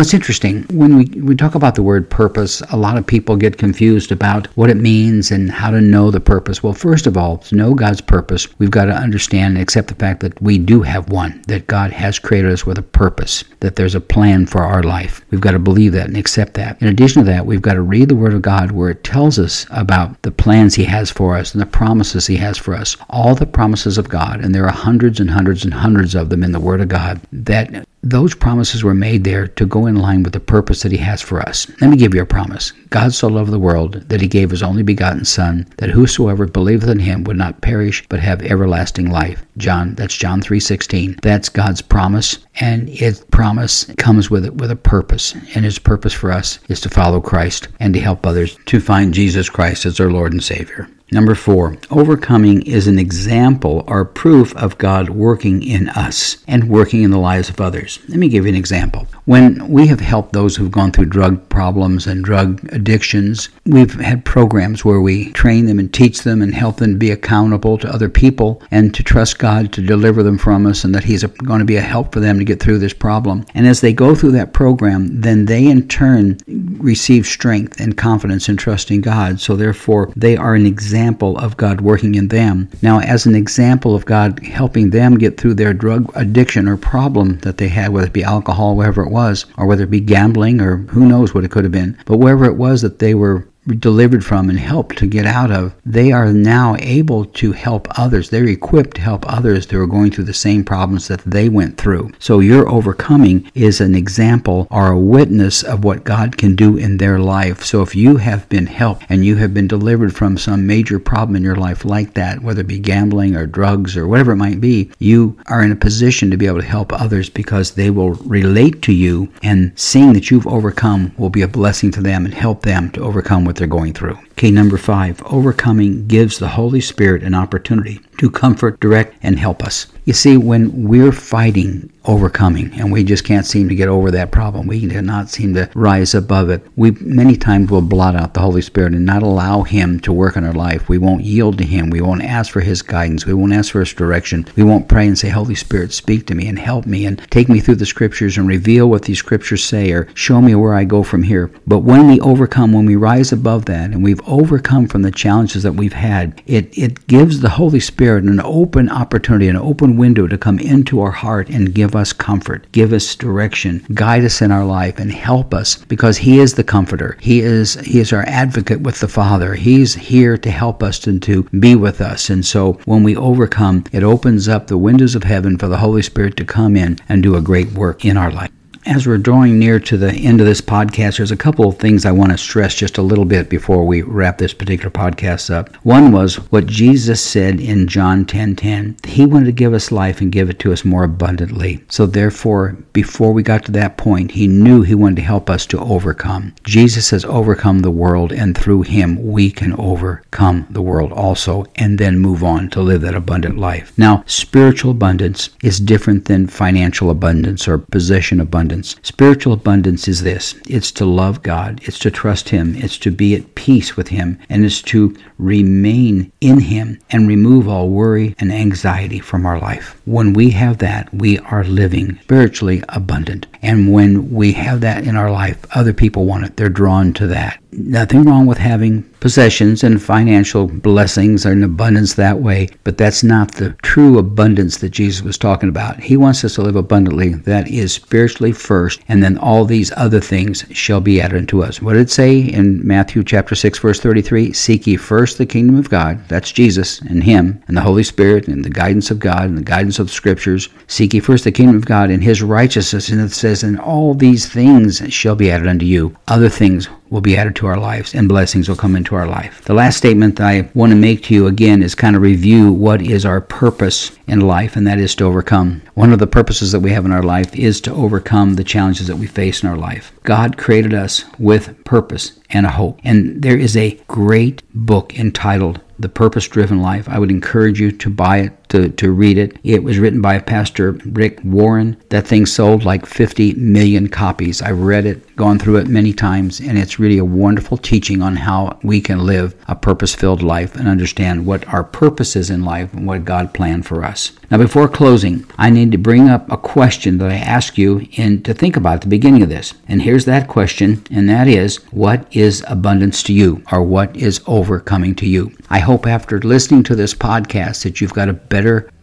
it's 0.00 0.14
interesting. 0.14 0.62
When 0.64 0.96
we, 0.96 1.04
we 1.20 1.36
talk 1.36 1.54
about 1.54 1.74
the 1.74 1.82
word 1.82 2.08
purpose, 2.08 2.60
a 2.70 2.76
lot 2.76 2.96
of 2.96 3.06
people 3.06 3.36
get 3.36 3.58
confused 3.58 4.12
about 4.12 4.46
what 4.56 4.70
it 4.70 4.76
means 4.76 5.30
and 5.30 5.50
how 5.50 5.70
to 5.70 5.80
know 5.80 6.10
the 6.10 6.20
purpose. 6.20 6.62
Well, 6.62 6.72
first 6.72 7.06
of 7.06 7.16
all, 7.16 7.38
to 7.38 7.54
know 7.54 7.74
God's 7.74 8.00
purpose, 8.00 8.48
we've 8.58 8.70
got 8.70 8.86
to 8.86 8.94
understand 8.94 9.54
and 9.54 9.62
accept 9.62 9.88
the 9.88 9.94
fact 9.94 10.20
that 10.20 10.40
we 10.40 10.58
do 10.58 10.82
have 10.82 11.08
one, 11.08 11.42
that 11.48 11.66
God 11.66 11.92
has 11.92 12.18
created 12.18 12.52
us 12.52 12.66
with 12.66 12.78
a 12.78 12.82
purpose, 12.82 13.44
that 13.60 13.76
there's 13.76 13.94
a 13.94 14.00
plan 14.00 14.46
for 14.46 14.62
our 14.62 14.82
life. 14.82 15.24
We've 15.30 15.40
got 15.40 15.52
to 15.52 15.58
believe 15.58 15.92
that 15.92 16.06
and 16.06 16.16
accept 16.16 16.54
that. 16.54 16.80
In 16.80 16.88
addition 16.88 17.24
to 17.24 17.30
that, 17.30 17.46
we've 17.46 17.62
got 17.62 17.74
to 17.74 17.82
read 17.82 18.08
the 18.08 18.16
Word 18.16 18.34
of 18.34 18.42
God 18.42 18.72
where 18.72 18.90
it 18.90 19.04
tells 19.04 19.38
us 19.38 19.66
about 19.70 20.20
the 20.22 20.30
plans 20.30 20.74
He 20.74 20.84
has 20.84 21.10
for 21.10 21.36
us 21.36 21.52
and 21.52 21.60
the 21.60 21.66
promises 21.66 22.26
He 22.26 22.36
has 22.36 22.58
for 22.58 22.74
us. 22.74 22.96
All 23.08 23.34
the 23.34 23.46
promises 23.46 23.98
of 23.98 24.08
God, 24.08 24.40
and 24.40 24.54
there 24.54 24.64
are 24.64 24.72
hundreds 24.72 25.20
and 25.20 25.30
hundreds 25.30 25.64
and 25.64 25.74
hundreds 25.74 26.14
of 26.14 26.30
them 26.30 26.42
in 26.42 26.52
the 26.52 26.60
Word 26.60 26.75
of 26.80 26.88
God, 26.88 27.20
that 27.32 27.86
those 28.02 28.34
promises 28.34 28.84
were 28.84 28.94
made 28.94 29.24
there 29.24 29.48
to 29.48 29.66
go 29.66 29.86
in 29.86 29.96
line 29.96 30.22
with 30.22 30.32
the 30.32 30.40
purpose 30.40 30.82
that 30.82 30.92
He 30.92 30.98
has 30.98 31.20
for 31.20 31.40
us. 31.40 31.66
Let 31.80 31.90
me 31.90 31.96
give 31.96 32.14
you 32.14 32.22
a 32.22 32.26
promise. 32.26 32.72
God 32.90 33.12
so 33.12 33.26
loved 33.26 33.50
the 33.50 33.58
world 33.58 33.94
that 34.08 34.20
He 34.20 34.28
gave 34.28 34.50
His 34.50 34.62
only 34.62 34.84
begotten 34.84 35.24
Son, 35.24 35.66
that 35.78 35.90
whosoever 35.90 36.46
believeth 36.46 36.88
in 36.88 37.00
Him 37.00 37.24
would 37.24 37.36
not 37.36 37.62
perish 37.62 38.04
but 38.08 38.20
have 38.20 38.42
everlasting 38.42 39.10
life. 39.10 39.44
John, 39.56 39.94
that's 39.94 40.16
John 40.16 40.40
3:16. 40.40 41.20
That's 41.22 41.48
God's 41.48 41.82
promise, 41.82 42.38
and 42.60 42.88
His 42.88 43.20
promise 43.32 43.86
comes 43.96 44.30
with 44.30 44.44
it 44.44 44.54
with 44.54 44.70
a 44.70 44.76
purpose, 44.76 45.34
and 45.54 45.64
His 45.64 45.78
purpose 45.78 46.12
for 46.12 46.30
us 46.30 46.60
is 46.68 46.80
to 46.82 46.88
follow 46.88 47.20
Christ 47.20 47.68
and 47.80 47.92
to 47.94 48.00
help 48.00 48.24
others 48.24 48.56
to 48.66 48.78
find 48.78 49.12
Jesus 49.12 49.50
Christ 49.50 49.84
as 49.84 49.96
their 49.96 50.10
Lord 50.10 50.32
and 50.32 50.44
Savior. 50.44 50.88
Number 51.12 51.36
four, 51.36 51.76
overcoming 51.88 52.62
is 52.62 52.88
an 52.88 52.98
example 52.98 53.84
or 53.86 54.04
proof 54.04 54.56
of 54.56 54.76
God 54.76 55.08
working 55.08 55.62
in 55.62 55.88
us 55.90 56.38
and 56.48 56.68
working 56.68 57.04
in 57.04 57.12
the 57.12 57.18
lives 57.18 57.48
of 57.48 57.60
others. 57.60 58.00
Let 58.08 58.18
me 58.18 58.28
give 58.28 58.44
you 58.44 58.48
an 58.48 58.56
example. 58.56 59.06
When 59.24 59.68
we 59.68 59.86
have 59.86 60.00
helped 60.00 60.32
those 60.32 60.56
who've 60.56 60.70
gone 60.70 60.90
through 60.90 61.06
drug 61.06 61.48
problems 61.48 62.08
and 62.08 62.24
drug 62.24 62.68
addictions, 62.72 63.50
we've 63.64 63.94
had 64.00 64.24
programs 64.24 64.84
where 64.84 65.00
we 65.00 65.30
train 65.30 65.66
them 65.66 65.78
and 65.78 65.94
teach 65.94 66.22
them 66.22 66.42
and 66.42 66.52
help 66.52 66.78
them 66.78 66.98
be 66.98 67.12
accountable 67.12 67.78
to 67.78 67.88
other 67.88 68.08
people 68.08 68.60
and 68.72 68.92
to 68.94 69.04
trust 69.04 69.38
God 69.38 69.72
to 69.74 69.82
deliver 69.82 70.24
them 70.24 70.38
from 70.38 70.66
us 70.66 70.82
and 70.82 70.92
that 70.94 71.04
He's 71.04 71.22
going 71.22 71.60
to 71.60 71.64
be 71.64 71.76
a 71.76 71.82
help 71.82 72.12
for 72.12 72.20
them 72.20 72.38
to 72.40 72.44
get 72.44 72.60
through 72.60 72.78
this 72.78 72.92
problem. 72.92 73.44
And 73.54 73.68
as 73.68 73.80
they 73.80 73.92
go 73.92 74.16
through 74.16 74.32
that 74.32 74.52
program, 74.52 75.20
then 75.20 75.44
they 75.44 75.66
in 75.66 75.86
turn 75.86 76.38
receive 76.48 77.26
strength 77.26 77.78
and 77.78 77.96
confidence 77.96 78.48
in 78.48 78.56
God. 79.00 79.40
So 79.40 79.54
therefore, 79.54 80.12
they 80.16 80.36
are 80.36 80.54
an 80.54 80.66
example 80.66 80.95
example 80.96 81.36
of 81.36 81.58
God 81.58 81.82
working 81.82 82.14
in 82.14 82.28
them. 82.28 82.70
Now, 82.80 83.00
as 83.00 83.26
an 83.26 83.34
example 83.34 83.94
of 83.94 84.06
God 84.06 84.42
helping 84.42 84.90
them 84.90 85.18
get 85.18 85.38
through 85.38 85.52
their 85.54 85.74
drug 85.74 86.10
addiction 86.16 86.66
or 86.66 86.78
problem 86.78 87.38
that 87.40 87.58
they 87.58 87.68
had, 87.68 87.90
whether 87.90 88.06
it 88.06 88.14
be 88.14 88.24
alcohol, 88.24 88.76
whatever 88.76 89.02
it 89.02 89.10
was, 89.10 89.44
or 89.58 89.66
whether 89.66 89.84
it 89.84 89.90
be 89.90 90.00
gambling, 90.00 90.58
or 90.58 90.78
who 90.78 91.06
knows 91.06 91.34
what 91.34 91.44
it 91.44 91.50
could 91.50 91.64
have 91.64 91.72
been, 91.72 91.98
but 92.06 92.16
wherever 92.16 92.46
it 92.46 92.56
was 92.56 92.80
that 92.80 92.98
they 92.98 93.14
were 93.14 93.46
delivered 93.66 94.24
from 94.24 94.48
and 94.48 94.58
helped 94.58 94.98
to 94.98 95.06
get 95.06 95.26
out 95.26 95.50
of, 95.50 95.74
they 95.84 96.12
are 96.12 96.32
now 96.32 96.76
able 96.78 97.24
to 97.24 97.52
help 97.52 97.88
others. 97.98 98.30
They're 98.30 98.44
equipped 98.46 98.96
to 98.96 99.02
help 99.02 99.24
others 99.30 99.68
who 99.70 99.80
are 99.80 99.86
going 99.86 100.10
through 100.10 100.24
the 100.24 100.34
same 100.34 100.64
problems 100.64 101.08
that 101.08 101.20
they 101.20 101.48
went 101.48 101.76
through. 101.76 102.12
So 102.18 102.40
your 102.40 102.68
overcoming 102.68 103.50
is 103.54 103.80
an 103.80 103.94
example 103.94 104.66
or 104.70 104.90
a 104.90 104.98
witness 104.98 105.62
of 105.62 105.84
what 105.84 106.04
God 106.04 106.36
can 106.36 106.54
do 106.54 106.76
in 106.76 106.98
their 106.98 107.18
life. 107.18 107.64
So 107.64 107.82
if 107.82 107.94
you 107.94 108.18
have 108.18 108.48
been 108.48 108.66
helped 108.66 109.04
and 109.08 109.24
you 109.24 109.36
have 109.36 109.52
been 109.52 109.68
delivered 109.68 110.14
from 110.14 110.38
some 110.38 110.66
major 110.66 110.98
problem 110.98 111.36
in 111.36 111.42
your 111.42 111.56
life 111.56 111.84
like 111.84 112.14
that, 112.14 112.42
whether 112.42 112.60
it 112.60 112.66
be 112.66 112.78
gambling 112.78 113.36
or 113.36 113.46
drugs 113.46 113.96
or 113.96 114.06
whatever 114.06 114.32
it 114.32 114.36
might 114.36 114.60
be, 114.60 114.90
you 114.98 115.38
are 115.46 115.62
in 115.62 115.72
a 115.72 115.76
position 115.76 116.30
to 116.30 116.36
be 116.36 116.46
able 116.46 116.60
to 116.60 116.66
help 116.66 116.92
others 116.92 117.28
because 117.28 117.72
they 117.72 117.90
will 117.90 118.12
relate 118.14 118.82
to 118.82 118.92
you 118.92 119.28
and 119.42 119.72
seeing 119.78 120.12
that 120.12 120.30
you've 120.30 120.46
overcome 120.46 121.12
will 121.18 121.30
be 121.30 121.42
a 121.42 121.48
blessing 121.48 121.90
to 121.90 122.00
them 122.00 122.24
and 122.24 122.34
help 122.34 122.62
them 122.62 122.90
to 122.90 123.00
overcome 123.00 123.44
what 123.44 123.55
they're 123.56 123.66
going 123.66 123.92
through. 123.92 124.18
Okay, 124.38 124.50
number 124.50 124.76
five, 124.76 125.22
overcoming 125.24 126.06
gives 126.06 126.38
the 126.38 126.48
Holy 126.48 126.82
Spirit 126.82 127.22
an 127.22 127.32
opportunity 127.32 128.00
to 128.18 128.30
comfort, 128.30 128.78
direct, 128.80 129.16
and 129.22 129.38
help 129.38 129.62
us. 129.62 129.86
You 130.04 130.12
see, 130.12 130.36
when 130.36 130.86
we're 130.86 131.10
fighting 131.10 131.90
overcoming 132.04 132.72
and 132.74 132.92
we 132.92 133.02
just 133.02 133.24
can't 133.24 133.44
seem 133.44 133.68
to 133.68 133.74
get 133.74 133.88
over 133.88 134.12
that 134.12 134.30
problem, 134.30 134.68
we 134.68 134.86
cannot 134.86 135.28
seem 135.28 135.54
to 135.54 135.68
rise 135.74 136.14
above 136.14 136.48
it, 136.50 136.64
we 136.76 136.92
many 136.92 137.36
times 137.36 137.70
will 137.70 137.82
blot 137.82 138.14
out 138.14 138.32
the 138.32 138.40
Holy 138.40 138.62
Spirit 138.62 138.92
and 138.92 139.04
not 139.04 139.22
allow 139.24 139.62
Him 139.62 139.98
to 140.00 140.12
work 140.12 140.36
in 140.36 140.44
our 140.44 140.52
life. 140.52 140.88
We 140.88 140.98
won't 140.98 141.24
yield 141.24 141.58
to 141.58 141.64
Him. 141.64 141.90
We 141.90 142.00
won't 142.00 142.22
ask 142.22 142.52
for 142.52 142.60
His 142.60 142.82
guidance. 142.82 143.26
We 143.26 143.34
won't 143.34 143.52
ask 143.52 143.72
for 143.72 143.80
His 143.80 143.92
direction. 143.92 144.46
We 144.54 144.62
won't 144.62 144.88
pray 144.88 145.08
and 145.08 145.18
say, 145.18 145.30
Holy 145.30 145.56
Spirit, 145.56 145.92
speak 145.92 146.26
to 146.26 146.34
me 146.34 146.46
and 146.46 146.58
help 146.58 146.86
me 146.86 147.04
and 147.04 147.20
take 147.30 147.48
me 147.48 147.58
through 147.58 147.76
the 147.76 147.86
Scriptures 147.86 148.38
and 148.38 148.46
reveal 148.46 148.88
what 148.88 149.02
these 149.02 149.18
Scriptures 149.18 149.64
say 149.64 149.90
or 149.90 150.08
show 150.14 150.40
me 150.40 150.54
where 150.54 150.74
I 150.74 150.84
go 150.84 151.02
from 151.02 151.24
here. 151.24 151.50
But 151.66 151.80
when 151.80 152.06
we 152.06 152.20
overcome, 152.20 152.72
when 152.72 152.86
we 152.86 152.96
rise 152.96 153.32
above 153.32 153.64
that 153.64 153.90
and 153.90 154.04
we've 154.04 154.25
overcome 154.26 154.88
from 154.88 155.02
the 155.02 155.10
challenges 155.10 155.62
that 155.62 155.72
we've 155.72 155.92
had, 155.92 156.42
it, 156.46 156.76
it 156.76 157.06
gives 157.06 157.40
the 157.40 157.50
Holy 157.50 157.80
Spirit 157.80 158.24
an 158.24 158.40
open 158.40 158.88
opportunity, 158.88 159.48
an 159.48 159.56
open 159.56 159.96
window 159.96 160.26
to 160.26 160.38
come 160.38 160.58
into 160.58 161.00
our 161.00 161.10
heart 161.10 161.48
and 161.48 161.74
give 161.74 161.94
us 161.94 162.12
comfort, 162.12 162.66
give 162.72 162.92
us 162.92 163.14
direction, 163.14 163.84
guide 163.94 164.24
us 164.24 164.42
in 164.42 164.50
our 164.50 164.64
life, 164.64 164.98
and 164.98 165.12
help 165.12 165.54
us 165.54 165.76
because 165.84 166.18
He 166.18 166.38
is 166.38 166.54
the 166.54 166.64
comforter. 166.64 167.16
He 167.20 167.40
is 167.40 167.74
He 167.74 168.00
is 168.00 168.12
our 168.12 168.24
advocate 168.26 168.80
with 168.80 169.00
the 169.00 169.08
Father. 169.08 169.54
He's 169.54 169.94
here 169.94 170.36
to 170.38 170.50
help 170.50 170.82
us 170.82 171.06
and 171.06 171.22
to 171.22 171.44
be 171.44 171.74
with 171.74 172.00
us. 172.00 172.30
And 172.30 172.44
so 172.44 172.74
when 172.84 173.02
we 173.02 173.16
overcome, 173.16 173.84
it 173.92 174.02
opens 174.02 174.48
up 174.48 174.66
the 174.66 174.78
windows 174.78 175.14
of 175.14 175.24
heaven 175.24 175.58
for 175.58 175.68
the 175.68 175.78
Holy 175.78 176.02
Spirit 176.02 176.36
to 176.36 176.44
come 176.44 176.76
in 176.76 176.98
and 177.08 177.22
do 177.22 177.36
a 177.36 177.40
great 177.42 177.72
work 177.72 178.04
in 178.04 178.16
our 178.16 178.30
life 178.30 178.50
as 178.86 179.06
we're 179.06 179.18
drawing 179.18 179.58
near 179.58 179.80
to 179.80 179.96
the 179.96 180.12
end 180.12 180.40
of 180.40 180.46
this 180.46 180.60
podcast, 180.60 181.16
there's 181.16 181.32
a 181.32 181.36
couple 181.36 181.68
of 181.68 181.78
things 181.78 182.06
I 182.06 182.12
want 182.12 182.30
to 182.30 182.38
stress 182.38 182.74
just 182.74 182.98
a 182.98 183.02
little 183.02 183.24
bit 183.24 183.48
before 183.48 183.84
we 183.84 184.02
wrap 184.02 184.38
this 184.38 184.54
particular 184.54 184.90
podcast 184.90 185.50
up. 185.50 185.74
One 185.84 186.12
was 186.12 186.36
what 186.52 186.66
Jesus 186.66 187.20
said 187.20 187.60
in 187.60 187.88
John 187.88 188.24
10:10. 188.24 188.36
10, 188.36 188.56
10. 188.56 188.96
He 189.04 189.26
wanted 189.26 189.46
to 189.46 189.52
give 189.52 189.74
us 189.74 189.90
life 189.90 190.20
and 190.20 190.30
give 190.30 190.48
it 190.50 190.58
to 190.60 190.72
us 190.72 190.84
more 190.84 191.04
abundantly. 191.04 191.82
So 191.88 192.06
therefore, 192.06 192.76
before 192.92 193.32
we 193.32 193.42
got 193.42 193.64
to 193.64 193.72
that 193.72 193.96
point, 193.96 194.32
he 194.32 194.46
knew 194.46 194.82
he 194.82 194.94
wanted 194.94 195.16
to 195.16 195.22
help 195.22 195.50
us 195.50 195.66
to 195.66 195.80
overcome. 195.80 196.54
Jesus 196.64 197.10
has 197.10 197.24
overcome 197.24 197.80
the 197.80 197.90
world, 197.90 198.30
and 198.32 198.56
through 198.56 198.82
him 198.82 199.32
we 199.32 199.50
can 199.50 199.72
overcome 199.78 200.66
the 200.70 200.82
world 200.82 201.12
also, 201.12 201.66
and 201.76 201.98
then 201.98 202.18
move 202.18 202.44
on 202.44 202.70
to 202.70 202.82
live 202.82 203.00
that 203.00 203.14
abundant 203.14 203.58
life. 203.58 203.92
Now, 203.96 204.22
spiritual 204.26 204.92
abundance 204.92 205.50
is 205.62 205.80
different 205.80 206.26
than 206.26 206.46
financial 206.46 207.10
abundance 207.10 207.66
or 207.66 207.78
possession 207.78 208.40
abundance 208.40 208.75
abundance. 208.76 208.96
Spiritual 209.02 209.52
abundance 209.54 210.08
is 210.08 210.22
this 210.22 210.54
it's 210.68 210.90
to 210.92 211.04
love 211.04 211.42
God, 211.42 211.80
it's 211.84 211.98
to 212.00 212.10
trust 212.10 212.50
Him, 212.50 212.74
it's 212.76 212.98
to 212.98 213.10
be 213.10 213.34
at 213.34 213.54
peace 213.54 213.96
with 213.96 214.08
Him, 214.08 214.38
and 214.50 214.64
it's 214.64 214.82
to 214.82 215.16
remain 215.38 216.30
in 216.40 216.60
Him 216.60 216.98
and 217.10 217.28
remove 217.28 217.68
all 217.68 217.88
worry 217.88 218.34
and 218.38 218.52
anxiety 218.52 219.18
from 219.18 219.46
our 219.46 219.58
life. 219.58 220.00
When 220.04 220.32
we 220.34 220.50
have 220.50 220.78
that, 220.78 221.12
we 221.12 221.38
are 221.38 221.64
living 221.64 222.18
spiritually 222.22 222.82
abundant. 222.88 223.46
And 223.62 223.92
when 223.92 224.30
we 224.30 224.52
have 224.52 224.80
that 224.82 225.04
in 225.04 225.16
our 225.16 225.30
life, 225.30 225.64
other 225.74 225.92
people 225.92 226.26
want 226.26 226.44
it. 226.44 226.56
They're 226.56 226.68
drawn 226.68 227.12
to 227.14 227.26
that. 227.28 227.58
Nothing 227.76 228.24
wrong 228.24 228.46
with 228.46 228.58
having 228.58 229.02
possessions 229.20 229.82
and 229.82 230.02
financial 230.02 230.66
blessings 230.66 231.44
and 231.44 231.64
abundance 231.64 232.14
that 232.14 232.40
way, 232.40 232.68
but 232.84 232.98
that's 232.98 233.22
not 233.22 233.54
the 233.54 233.70
true 233.82 234.18
abundance 234.18 234.78
that 234.78 234.90
Jesus 234.90 235.22
was 235.22 235.38
talking 235.38 235.68
about. 235.68 235.98
He 235.98 236.16
wants 236.16 236.44
us 236.44 236.54
to 236.54 236.62
live 236.62 236.76
abundantly. 236.76 237.34
That 237.34 237.68
is 237.68 237.92
spiritually 237.92 238.52
first, 238.52 239.00
and 239.08 239.22
then 239.22 239.38
all 239.38 239.64
these 239.64 239.92
other 239.96 240.20
things 240.20 240.64
shall 240.70 241.00
be 241.00 241.20
added 241.20 241.38
unto 241.38 241.62
us. 241.62 241.80
What 241.82 241.94
did 241.94 242.02
it 242.02 242.10
say 242.10 242.38
in 242.38 242.86
Matthew 242.86 243.24
chapter 243.24 243.54
6, 243.54 243.78
verse 243.78 244.00
33? 244.00 244.52
Seek 244.52 244.86
ye 244.86 244.96
first 244.96 245.38
the 245.38 245.46
kingdom 245.46 245.76
of 245.76 245.90
God. 245.90 246.26
That's 246.28 246.52
Jesus 246.52 247.00
and 247.02 247.24
Him 247.24 247.62
and 247.68 247.76
the 247.76 247.82
Holy 247.82 248.04
Spirit 248.04 248.48
and 248.48 248.64
the 248.64 248.70
guidance 248.70 249.10
of 249.10 249.18
God 249.18 249.44
and 249.44 249.58
the 249.58 249.62
guidance 249.62 249.98
of 249.98 250.06
the 250.06 250.12
Scriptures. 250.12 250.68
Seek 250.86 251.14
ye 251.14 251.20
first 251.20 251.44
the 251.44 251.52
kingdom 251.52 251.76
of 251.76 251.86
God 251.86 252.10
and 252.10 252.22
His 252.22 252.42
righteousness. 252.42 253.08
And 253.08 253.20
it 253.20 253.32
says, 253.32 253.62
and 253.62 253.80
all 253.80 254.14
these 254.14 254.48
things 254.48 255.02
shall 255.12 255.34
be 255.34 255.50
added 255.50 255.68
unto 255.68 255.86
you. 255.86 256.16
Other 256.28 256.48
things 256.48 256.88
will 257.10 257.20
be 257.20 257.36
added 257.36 257.56
to 257.56 257.66
our 257.66 257.78
lives 257.78 258.14
and 258.14 258.28
blessings 258.28 258.68
will 258.68 258.76
come 258.76 258.96
into 258.96 259.14
our 259.14 259.26
life. 259.26 259.62
The 259.64 259.74
last 259.74 259.96
statement 259.96 260.36
that 260.36 260.46
I 260.46 260.68
want 260.74 260.90
to 260.90 260.96
make 260.96 261.22
to 261.24 261.34
you 261.34 261.46
again 261.46 261.82
is 261.82 261.94
kind 261.94 262.16
of 262.16 262.22
review 262.22 262.72
what 262.72 263.02
is 263.02 263.24
our 263.24 263.40
purpose 263.40 264.16
in 264.26 264.40
life, 264.40 264.76
and 264.76 264.86
that 264.86 264.98
is 264.98 265.14
to 265.16 265.24
overcome. 265.24 265.82
One 265.94 266.12
of 266.12 266.18
the 266.18 266.26
purposes 266.26 266.72
that 266.72 266.80
we 266.80 266.90
have 266.90 267.04
in 267.04 267.12
our 267.12 267.22
life 267.22 267.54
is 267.54 267.80
to 267.82 267.92
overcome 267.92 268.54
the 268.54 268.64
challenges 268.64 269.06
that 269.06 269.16
we 269.16 269.26
face 269.26 269.62
in 269.62 269.68
our 269.68 269.76
life. 269.76 270.12
God 270.24 270.56
created 270.56 270.94
us 270.94 271.24
with 271.38 271.84
purpose 271.84 272.38
and 272.50 272.66
a 272.66 272.70
hope. 272.70 273.00
And 273.04 273.42
there 273.42 273.58
is 273.58 273.76
a 273.76 274.00
great 274.08 274.62
book 274.74 275.18
entitled 275.18 275.80
The 275.98 276.08
Purpose 276.08 276.48
Driven 276.48 276.80
Life. 276.80 277.08
I 277.08 277.18
would 277.18 277.30
encourage 277.30 277.80
you 277.80 277.92
to 277.92 278.10
buy 278.10 278.38
it 278.38 278.65
to, 278.68 278.88
to 278.90 279.12
read 279.12 279.38
it. 279.38 279.56
It 279.64 279.82
was 279.82 279.98
written 279.98 280.20
by 280.20 280.38
Pastor 280.38 280.92
Rick 281.04 281.40
Warren. 281.44 281.96
That 282.08 282.26
thing 282.26 282.46
sold 282.46 282.84
like 282.84 283.06
50 283.06 283.54
million 283.54 284.08
copies. 284.08 284.62
I've 284.62 284.80
read 284.80 285.06
it, 285.06 285.36
gone 285.36 285.58
through 285.58 285.76
it 285.76 285.88
many 285.88 286.12
times, 286.12 286.60
and 286.60 286.78
it's 286.78 286.98
really 286.98 287.18
a 287.18 287.24
wonderful 287.24 287.76
teaching 287.76 288.22
on 288.22 288.36
how 288.36 288.78
we 288.82 289.00
can 289.00 289.26
live 289.26 289.54
a 289.68 289.74
purpose 289.74 290.14
filled 290.14 290.42
life 290.42 290.74
and 290.76 290.88
understand 290.88 291.46
what 291.46 291.66
our 291.68 291.84
purpose 291.84 292.36
is 292.36 292.50
in 292.50 292.64
life 292.64 292.92
and 292.92 293.06
what 293.06 293.24
God 293.24 293.54
planned 293.54 293.86
for 293.86 294.04
us. 294.04 294.32
Now, 294.50 294.58
before 294.58 294.88
closing, 294.88 295.44
I 295.58 295.70
need 295.70 295.90
to 295.92 295.98
bring 295.98 296.28
up 296.28 296.50
a 296.50 296.56
question 296.56 297.18
that 297.18 297.30
I 297.30 297.36
ask 297.36 297.76
you 297.76 298.06
and 298.16 298.44
to 298.44 298.54
think 298.54 298.76
about 298.76 298.94
at 298.94 299.00
the 299.00 299.08
beginning 299.08 299.42
of 299.42 299.48
this. 299.48 299.74
And 299.88 300.02
here's 300.02 300.24
that 300.26 300.46
question, 300.46 301.04
and 301.10 301.28
that 301.28 301.48
is 301.48 301.78
what 301.90 302.26
is 302.34 302.64
abundance 302.68 303.22
to 303.24 303.32
you, 303.32 303.62
or 303.72 303.82
what 303.82 304.14
is 304.16 304.40
overcoming 304.46 305.14
to 305.16 305.26
you? 305.26 305.52
I 305.68 305.80
hope 305.80 306.06
after 306.06 306.38
listening 306.40 306.84
to 306.84 306.94
this 306.94 307.12
podcast 307.12 307.82
that 307.82 308.00
you've 308.00 308.14
got 308.14 308.28
a 308.28 308.32
better 308.32 308.55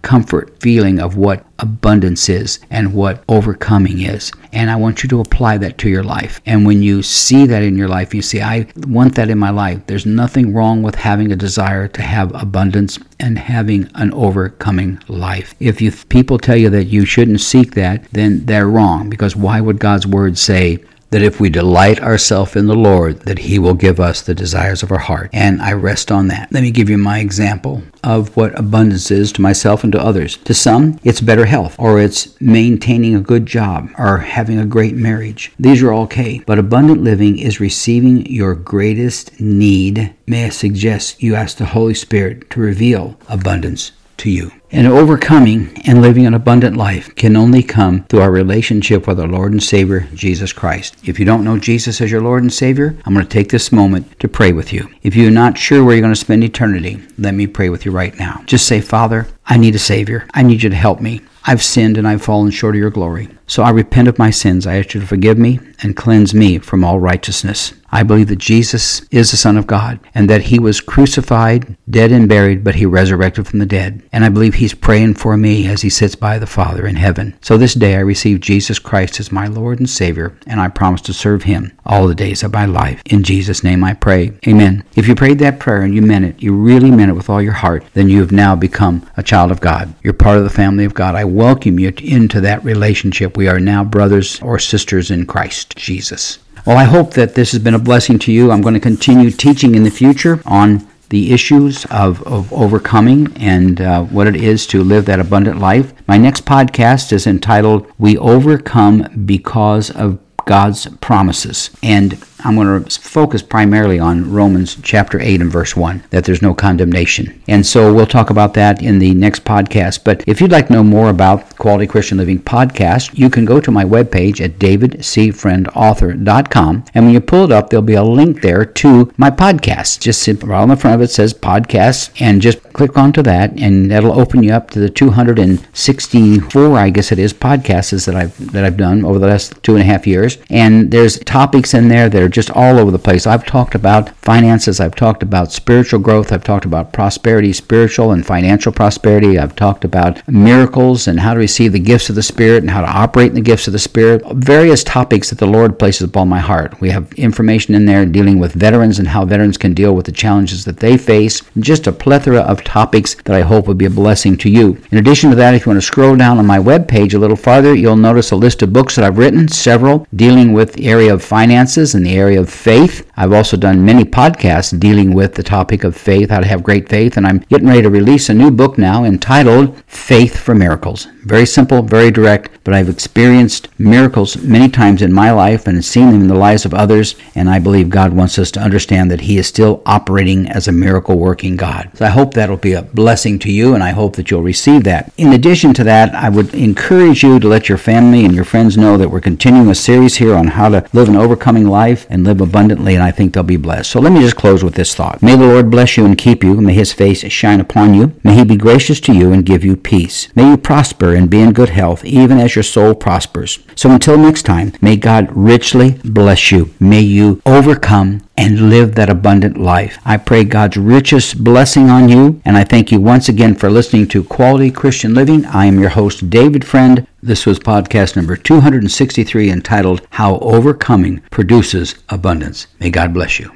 comfort 0.03 0.59
feeling 0.61 0.99
of 0.99 1.15
what 1.17 1.45
abundance 1.59 2.27
is 2.29 2.59
and 2.69 2.93
what 2.93 3.23
overcoming 3.29 4.01
is. 4.01 4.31
And 4.51 4.69
I 4.69 4.75
want 4.75 5.01
you 5.01 5.09
to 5.09 5.21
apply 5.21 5.57
that 5.59 5.77
to 5.79 5.89
your 5.89 6.03
life. 6.03 6.41
And 6.45 6.65
when 6.65 6.83
you 6.83 7.01
see 7.01 7.45
that 7.47 7.63
in 7.63 7.77
your 7.77 7.87
life, 7.87 8.13
you 8.13 8.21
see, 8.21 8.41
I 8.41 8.67
want 8.85 9.15
that 9.15 9.29
in 9.29 9.39
my 9.39 9.49
life. 9.49 9.79
There's 9.87 10.05
nothing 10.05 10.53
wrong 10.53 10.83
with 10.83 10.95
having 10.95 11.31
a 11.31 11.37
desire 11.37 11.87
to 11.87 12.01
have 12.01 12.35
abundance 12.35 12.99
and 13.19 13.39
having 13.39 13.89
an 13.95 14.13
overcoming 14.13 14.99
life. 15.07 15.55
If 15.59 15.81
you, 15.81 15.91
people 15.91 16.37
tell 16.37 16.57
you 16.57 16.69
that 16.69 16.85
you 16.85 17.05
shouldn't 17.05 17.41
seek 17.41 17.73
that, 17.75 18.03
then 18.11 18.45
they're 18.45 18.67
wrong 18.67 19.09
because 19.09 19.35
why 19.35 19.61
would 19.61 19.79
God's 19.79 20.05
word 20.05 20.37
say 20.37 20.83
that 21.13 21.21
if 21.21 21.39
we 21.39 21.47
delight 21.47 22.01
ourselves 22.01 22.55
in 22.55 22.65
the 22.65 22.73
Lord, 22.73 23.19
that 23.19 23.37
He 23.37 23.59
will 23.59 23.75
give 23.75 23.99
us 23.99 24.23
the 24.23 24.33
desires 24.33 24.81
of 24.81 24.91
our 24.91 24.97
heart. 24.97 25.29
And 25.31 25.61
I 25.61 25.73
rest 25.73 26.11
on 26.11 26.27
that. 26.29 26.51
Let 26.51 26.63
me 26.63 26.71
give 26.71 26.89
you 26.89 26.97
my 26.97 27.19
example 27.19 27.83
of 28.03 28.35
what 28.35 28.57
abundance 28.57 29.11
is 29.11 29.31
to 29.33 29.41
myself 29.41 29.83
and 29.83 29.93
to 29.93 30.03
others. 30.03 30.37
To 30.37 30.55
some, 30.55 30.99
it's 31.03 31.21
better 31.21 31.45
health, 31.45 31.75
or 31.77 31.99
it's 31.99 32.41
maintaining 32.41 33.13
a 33.13 33.21
good 33.21 33.45
job, 33.45 33.91
or 33.99 34.17
having 34.17 34.57
a 34.57 34.65
great 34.65 34.95
marriage. 34.95 35.51
These 35.59 35.83
are 35.83 35.93
all 35.93 36.05
okay. 36.05 36.41
But 36.47 36.57
abundant 36.57 37.03
living 37.03 37.37
is 37.37 37.59
receiving 37.59 38.25
your 38.25 38.55
greatest 38.55 39.39
need. 39.39 40.15
May 40.25 40.47
I 40.47 40.49
suggest 40.49 41.21
you 41.21 41.35
ask 41.35 41.57
the 41.57 41.65
Holy 41.65 41.93
Spirit 41.93 42.49
to 42.49 42.59
reveal 42.59 43.19
abundance 43.29 43.91
to 44.17 44.29
you. 44.29 44.51
And 44.71 44.87
overcoming 44.87 45.81
and 45.85 46.01
living 46.01 46.25
an 46.25 46.33
abundant 46.33 46.75
life 46.75 47.13
can 47.15 47.35
only 47.35 47.61
come 47.61 48.05
through 48.05 48.21
our 48.21 48.31
relationship 48.31 49.05
with 49.05 49.19
our 49.19 49.27
Lord 49.27 49.51
and 49.51 49.61
Savior, 49.61 50.07
Jesus 50.15 50.51
Christ. 50.51 50.95
If 51.03 51.19
you 51.19 51.25
don't 51.25 51.43
know 51.43 51.59
Jesus 51.59 52.01
as 52.01 52.11
your 52.11 52.21
Lord 52.21 52.41
and 52.41 52.51
Savior, 52.51 52.97
I'm 53.05 53.13
going 53.13 53.25
to 53.25 53.31
take 53.31 53.49
this 53.49 53.71
moment 53.71 54.19
to 54.19 54.27
pray 54.27 54.51
with 54.51 54.73
you. 54.73 54.89
If 55.03 55.15
you're 55.15 55.29
not 55.29 55.57
sure 55.57 55.83
where 55.83 55.95
you're 55.95 56.01
going 56.01 56.13
to 56.13 56.19
spend 56.19 56.43
eternity, 56.43 57.01
let 57.19 57.35
me 57.35 57.45
pray 57.45 57.69
with 57.69 57.85
you 57.85 57.91
right 57.91 58.17
now. 58.17 58.41
Just 58.47 58.67
say, 58.67 58.81
Father, 58.81 59.27
I 59.45 59.57
need 59.57 59.75
a 59.75 59.79
Savior. 59.79 60.27
I 60.33 60.41
need 60.41 60.63
you 60.63 60.69
to 60.69 60.75
help 60.75 61.01
me. 61.01 61.21
I've 61.45 61.61
sinned 61.61 61.97
and 61.97 62.07
I've 62.07 62.23
fallen 62.23 62.51
short 62.51 62.75
of 62.75 62.79
your 62.79 62.89
glory. 62.89 63.29
So 63.53 63.61
I 63.61 63.69
repent 63.69 64.07
of 64.07 64.17
my 64.17 64.31
sins. 64.31 64.65
I 64.65 64.77
ask 64.77 64.95
you 64.95 65.01
to 65.01 65.05
forgive 65.05 65.37
me 65.37 65.59
and 65.83 65.95
cleanse 65.95 66.33
me 66.33 66.57
from 66.57 66.83
all 66.83 66.99
righteousness. 66.99 67.75
I 67.91 68.01
believe 68.01 68.29
that 68.29 68.39
Jesus 68.39 69.07
is 69.11 69.29
the 69.29 69.37
Son 69.37 69.55
of 69.55 69.67
God 69.67 69.99
and 70.15 70.27
that 70.27 70.43
he 70.43 70.57
was 70.57 70.81
crucified, 70.81 71.77
dead, 71.87 72.11
and 72.11 72.27
buried, 72.27 72.63
but 72.63 72.73
he 72.73 72.87
resurrected 72.87 73.45
from 73.45 73.59
the 73.59 73.67
dead. 73.67 74.01
And 74.11 74.25
I 74.25 74.29
believe 74.29 74.55
he's 74.55 74.73
praying 74.73 75.13
for 75.13 75.37
me 75.37 75.67
as 75.67 75.83
he 75.83 75.91
sits 75.91 76.15
by 76.15 76.39
the 76.39 76.47
Father 76.47 76.87
in 76.87 76.95
heaven. 76.95 77.35
So 77.41 77.55
this 77.55 77.75
day 77.75 77.95
I 77.95 77.99
receive 77.99 78.39
Jesus 78.39 78.79
Christ 78.79 79.19
as 79.19 79.31
my 79.31 79.45
Lord 79.45 79.77
and 79.77 79.87
Savior, 79.87 80.35
and 80.47 80.59
I 80.59 80.69
promise 80.69 81.01
to 81.01 81.13
serve 81.13 81.43
him 81.43 81.71
all 81.85 82.07
the 82.07 82.15
days 82.15 82.41
of 82.41 82.51
my 82.51 82.65
life. 82.65 82.99
In 83.05 83.21
Jesus' 83.21 83.63
name 83.63 83.83
I 83.83 83.93
pray. 83.93 84.33
Amen. 84.47 84.83
If 84.95 85.07
you 85.07 85.13
prayed 85.13 85.37
that 85.39 85.59
prayer 85.59 85.83
and 85.83 85.93
you 85.93 86.01
meant 86.01 86.25
it, 86.25 86.41
you 86.41 86.55
really 86.55 86.89
meant 86.89 87.11
it 87.11 87.15
with 87.15 87.29
all 87.29 87.43
your 87.43 87.53
heart, 87.53 87.85
then 87.93 88.09
you 88.09 88.21
have 88.21 88.31
now 88.31 88.55
become 88.55 89.07
a 89.17 89.21
child 89.21 89.51
of 89.51 89.61
God. 89.61 89.93
You're 90.01 90.13
part 90.13 90.39
of 90.39 90.43
the 90.43 90.49
family 90.49 90.85
of 90.85 90.95
God. 90.95 91.13
I 91.13 91.25
welcome 91.25 91.77
you 91.77 91.93
into 92.01 92.41
that 92.41 92.63
relationship. 92.63 93.37
We 93.37 93.42
are 93.47 93.59
now 93.59 93.83
brothers 93.83 94.41
or 94.41 94.59
sisters 94.59 95.11
in 95.11 95.25
Christ 95.25 95.75
Jesus. 95.75 96.39
Well, 96.65 96.77
I 96.77 96.85
hope 96.85 97.13
that 97.15 97.35
this 97.35 97.51
has 97.51 97.61
been 97.61 97.73
a 97.73 97.79
blessing 97.79 98.19
to 98.19 98.31
you. 98.31 98.51
I'm 98.51 98.61
going 98.61 98.73
to 98.73 98.79
continue 98.79 99.31
teaching 99.31 99.75
in 99.75 99.83
the 99.83 99.91
future 99.91 100.41
on 100.45 100.87
the 101.09 101.31
issues 101.31 101.85
of, 101.91 102.23
of 102.23 102.51
overcoming 102.51 103.31
and 103.37 103.81
uh, 103.81 104.03
what 104.05 104.27
it 104.27 104.35
is 104.35 104.65
to 104.67 104.83
live 104.83 105.05
that 105.05 105.19
abundant 105.19 105.59
life. 105.59 105.93
My 106.07 106.17
next 106.17 106.45
podcast 106.45 107.11
is 107.11 107.27
entitled 107.27 107.91
We 107.97 108.17
Overcome 108.17 109.25
Because 109.25 109.91
of 109.91 110.19
God's 110.45 110.87
Promises. 111.01 111.69
And 111.83 112.13
I'm 112.43 112.55
going 112.55 112.83
to 112.83 112.99
focus 112.99 113.41
primarily 113.41 113.97
on 113.99 114.29
Romans 114.31 114.77
chapter 114.81 115.19
8 115.19 115.41
and 115.41 115.51
verse 115.51 115.75
1, 115.75 116.03
that 116.09 116.23
there's 116.25 116.41
no 116.41 116.53
condemnation. 116.53 117.41
And 117.47 117.65
so 117.65 117.93
we'll 117.93 118.05
talk 118.05 118.29
about 118.29 118.53
that 118.55 118.81
in 118.81 118.99
the 118.99 119.13
next 119.13 119.45
podcast. 119.45 120.03
But 120.03 120.23
if 120.27 120.41
you'd 120.41 120.51
like 120.51 120.67
to 120.67 120.73
know 120.73 120.83
more 120.83 121.09
about 121.09 121.55
Quality 121.57 121.87
Christian 121.87 122.17
Living 122.17 122.39
Podcast, 122.39 123.17
you 123.17 123.29
can 123.29 123.45
go 123.45 123.61
to 123.61 123.71
my 123.71 123.85
webpage 123.85 124.41
at 124.41 124.59
davidcfriendauthor.com. 124.59 126.85
And 126.93 127.05
when 127.05 127.13
you 127.13 127.21
pull 127.21 127.45
it 127.45 127.51
up, 127.51 127.69
there'll 127.69 127.83
be 127.83 127.93
a 127.93 128.03
link 128.03 128.41
there 128.41 128.65
to 128.65 129.13
my 129.17 129.29
podcast. 129.29 129.99
Just 129.99 130.27
right 130.27 130.61
on 130.61 130.69
the 130.69 130.75
front 130.75 130.95
of 130.95 131.01
it 131.01 131.11
says 131.11 131.33
podcast, 131.33 132.09
and 132.19 132.41
just 132.41 132.61
click 132.73 132.97
onto 132.97 133.21
that, 133.21 133.51
and 133.59 133.91
that'll 133.91 134.19
open 134.19 134.43
you 134.43 134.51
up 134.51 134.71
to 134.71 134.79
the 134.79 134.89
264, 134.89 136.77
I 136.77 136.89
guess 136.89 137.11
it 137.11 137.19
is, 137.19 137.33
podcasts 137.33 138.05
that 138.05 138.15
I've 138.15 138.51
that 138.51 138.65
I've 138.65 138.77
done 138.77 139.05
over 139.05 139.19
the 139.19 139.27
last 139.27 139.61
two 139.63 139.73
and 139.73 139.81
a 139.81 139.85
half 139.85 140.07
years. 140.07 140.37
And 140.49 140.91
there's 140.91 141.19
topics 141.19 141.73
in 141.73 141.87
there 141.87 142.09
that 142.09 142.21
are 142.21 142.29
just 142.33 142.51
all 142.51 142.79
over 142.79 142.91
the 142.91 142.99
place. 142.99 143.25
I've 143.25 143.45
talked 143.45 143.75
about 143.75 144.09
finances, 144.17 144.79
I've 144.79 144.95
talked 144.95 145.23
about 145.23 145.51
spiritual 145.51 145.99
growth, 145.99 146.31
I've 146.31 146.43
talked 146.43 146.65
about 146.65 146.91
prosperity, 146.91 147.53
spiritual 147.53 148.11
and 148.11 148.25
financial 148.25 148.71
prosperity. 148.71 149.37
I've 149.37 149.55
talked 149.55 149.85
about 149.85 150.27
miracles 150.27 151.07
and 151.07 151.19
how 151.19 151.33
to 151.33 151.39
receive 151.39 151.71
the 151.71 151.79
gifts 151.79 152.09
of 152.09 152.15
the 152.15 152.23
Spirit 152.23 152.63
and 152.63 152.69
how 152.69 152.81
to 152.81 152.87
operate 152.87 153.29
in 153.29 153.35
the 153.35 153.41
gifts 153.41 153.67
of 153.67 153.73
the 153.73 153.79
Spirit. 153.79 154.23
Various 154.33 154.83
topics 154.83 155.29
that 155.29 155.39
the 155.39 155.45
Lord 155.45 155.77
places 155.77 156.07
upon 156.07 156.27
my 156.27 156.39
heart. 156.39 156.79
We 156.81 156.89
have 156.89 157.13
information 157.13 157.75
in 157.75 157.85
there 157.85 158.05
dealing 158.05 158.39
with 158.39 158.53
veterans 158.53 158.99
and 158.99 159.07
how 159.07 159.25
veterans 159.25 159.57
can 159.57 159.73
deal 159.73 159.95
with 159.95 160.05
the 160.05 160.11
challenges 160.11 160.65
that 160.65 160.79
they 160.79 160.97
face. 160.97 161.41
Just 161.59 161.87
a 161.87 161.91
plethora 161.91 162.39
of 162.39 162.63
topics 162.63 163.15
that 163.23 163.35
I 163.35 163.41
hope 163.41 163.67
would 163.67 163.77
be 163.77 163.85
a 163.85 163.89
blessing 163.89 164.37
to 164.37 164.49
you. 164.49 164.81
In 164.91 164.97
addition 164.97 165.29
to 165.29 165.35
that, 165.35 165.53
if 165.53 165.65
you 165.65 165.69
want 165.69 165.81
to 165.81 165.85
scroll 165.85 166.15
down 166.15 166.39
on 166.39 166.45
my 166.45 166.59
webpage 166.59 167.13
a 167.13 167.19
little 167.19 167.35
farther, 167.35 167.75
you'll 167.75 167.95
notice 167.95 168.31
a 168.31 168.35
list 168.35 168.61
of 168.61 168.73
books 168.73 168.95
that 168.95 169.05
I've 169.05 169.17
written, 169.17 169.47
several 169.47 170.07
dealing 170.15 170.53
with 170.53 170.73
the 170.73 170.87
area 170.87 171.13
of 171.13 171.23
finances 171.23 171.95
and 171.95 172.05
the 172.05 172.15
area 172.23 172.39
of 172.39 172.49
faith. 172.49 173.05
I've 173.17 173.33
also 173.33 173.57
done 173.57 173.85
many 173.85 174.05
podcasts 174.05 174.77
dealing 174.79 175.13
with 175.13 175.35
the 175.35 175.43
topic 175.43 175.83
of 175.83 175.95
faith, 175.95 176.29
how 176.29 176.39
to 176.39 176.47
have 176.47 176.63
great 176.63 176.87
faith, 176.87 177.17
and 177.17 177.27
I'm 177.27 177.39
getting 177.49 177.67
ready 177.67 177.81
to 177.81 177.89
release 177.89 178.29
a 178.29 178.33
new 178.33 178.49
book 178.49 178.77
now 178.77 179.03
entitled 179.03 179.77
Faith 179.87 180.39
for 180.39 180.55
Miracles. 180.55 181.07
Very 181.25 181.45
simple, 181.45 181.81
very 181.81 182.11
direct, 182.11 182.63
but 182.63 182.73
I've 182.73 182.89
experienced 182.89 183.67
miracles 183.79 184.37
many 184.37 184.69
times 184.69 185.01
in 185.01 185.11
my 185.11 185.31
life 185.31 185.67
and 185.67 185.83
seen 185.83 186.11
them 186.11 186.21
in 186.21 186.27
the 186.27 186.43
lives 186.47 186.65
of 186.65 186.73
others, 186.73 187.15
and 187.35 187.49
I 187.49 187.59
believe 187.59 187.89
God 187.89 188.13
wants 188.13 188.39
us 188.39 188.51
to 188.51 188.61
understand 188.61 189.11
that 189.11 189.21
He 189.21 189.37
is 189.37 189.47
still 189.47 189.81
operating 189.85 190.47
as 190.47 190.67
a 190.67 190.71
miracle 190.71 191.17
working 191.17 191.55
God. 191.55 191.91
So 191.95 192.05
I 192.05 192.09
hope 192.09 192.33
that'll 192.33 192.57
be 192.57 192.73
a 192.73 192.81
blessing 192.81 193.37
to 193.39 193.51
you, 193.51 193.73
and 193.73 193.83
I 193.83 193.91
hope 193.91 194.15
that 194.15 194.31
you'll 194.31 194.41
receive 194.41 194.83
that. 194.85 195.11
In 195.17 195.33
addition 195.33 195.73
to 195.75 195.83
that, 195.83 196.15
I 196.15 196.29
would 196.29 196.53
encourage 196.53 197.23
you 197.23 197.39
to 197.39 197.47
let 197.47 197.69
your 197.69 197.77
family 197.77 198.25
and 198.25 198.33
your 198.33 198.45
friends 198.45 198.77
know 198.77 198.97
that 198.97 199.09
we're 199.09 199.21
continuing 199.21 199.69
a 199.69 199.75
series 199.75 200.17
here 200.17 200.35
on 200.35 200.47
how 200.47 200.69
to 200.69 200.85
live 200.93 201.09
an 201.09 201.15
overcoming 201.15 201.67
life 201.67 202.05
and 202.13 202.23
live 202.23 202.39
abundantly, 202.39 202.93
and 202.93 203.03
I 203.03 203.11
think 203.11 203.33
they'll 203.33 203.43
be 203.43 203.57
blessed. 203.57 203.89
So 203.89 203.99
let 203.99 204.13
me 204.13 204.21
just 204.21 204.35
close 204.35 204.63
with 204.63 204.75
this 204.75 204.95
thought. 204.95 205.21
May 205.21 205.35
the 205.35 205.47
Lord 205.47 205.71
bless 205.71 205.97
you 205.97 206.05
and 206.05 206.17
keep 206.17 206.43
you. 206.43 206.61
May 206.61 206.75
His 206.75 206.93
face 206.93 207.29
shine 207.31 207.59
upon 207.59 207.93
you. 207.93 208.13
May 208.23 208.35
He 208.35 208.45
be 208.45 208.55
gracious 208.55 208.99
to 209.01 209.13
you 209.13 209.33
and 209.33 209.45
give 209.45 209.65
you 209.65 209.75
peace. 209.75 210.29
May 210.35 210.49
you 210.49 210.57
prosper 210.57 211.15
and 211.15 211.29
be 211.29 211.41
in 211.41 211.53
good 211.53 211.69
health, 211.69 212.05
even 212.05 212.37
as 212.37 212.55
your 212.55 212.63
soul 212.63 212.93
prospers. 212.93 213.59
So 213.75 213.89
until 213.91 214.17
next 214.17 214.43
time, 214.43 214.73
may 214.79 214.95
God 214.95 215.27
richly 215.31 215.99
bless 216.05 216.51
you. 216.51 216.73
May 216.79 217.01
you 217.01 217.41
overcome 217.45 218.21
and 218.37 218.69
live 218.69 218.95
that 218.95 219.09
abundant 219.09 219.57
life. 219.57 219.99
I 220.05 220.17
pray 220.17 220.43
God's 220.43 220.77
richest 220.77 221.43
blessing 221.43 221.89
on 221.89 222.09
you, 222.09 222.41
and 222.45 222.57
I 222.57 222.63
thank 222.63 222.91
you 222.91 222.99
once 222.99 223.29
again 223.29 223.55
for 223.55 223.69
listening 223.69 224.07
to 224.09 224.23
Quality 224.23 224.71
Christian 224.71 225.13
Living. 225.13 225.45
I 225.45 225.65
am 225.65 225.79
your 225.79 225.89
host, 225.89 226.29
David 226.29 226.65
Friend. 226.65 227.05
This 227.21 227.45
was 227.45 227.59
podcast 227.59 228.15
number 228.15 228.35
263 228.35 229.49
entitled 229.49 230.07
How 230.11 230.37
Overcoming 230.39 231.21
Produces 231.29 231.95
Abundance. 232.09 232.67
May 232.79 232.89
God 232.89 233.13
bless 233.13 233.39
you. 233.39 233.51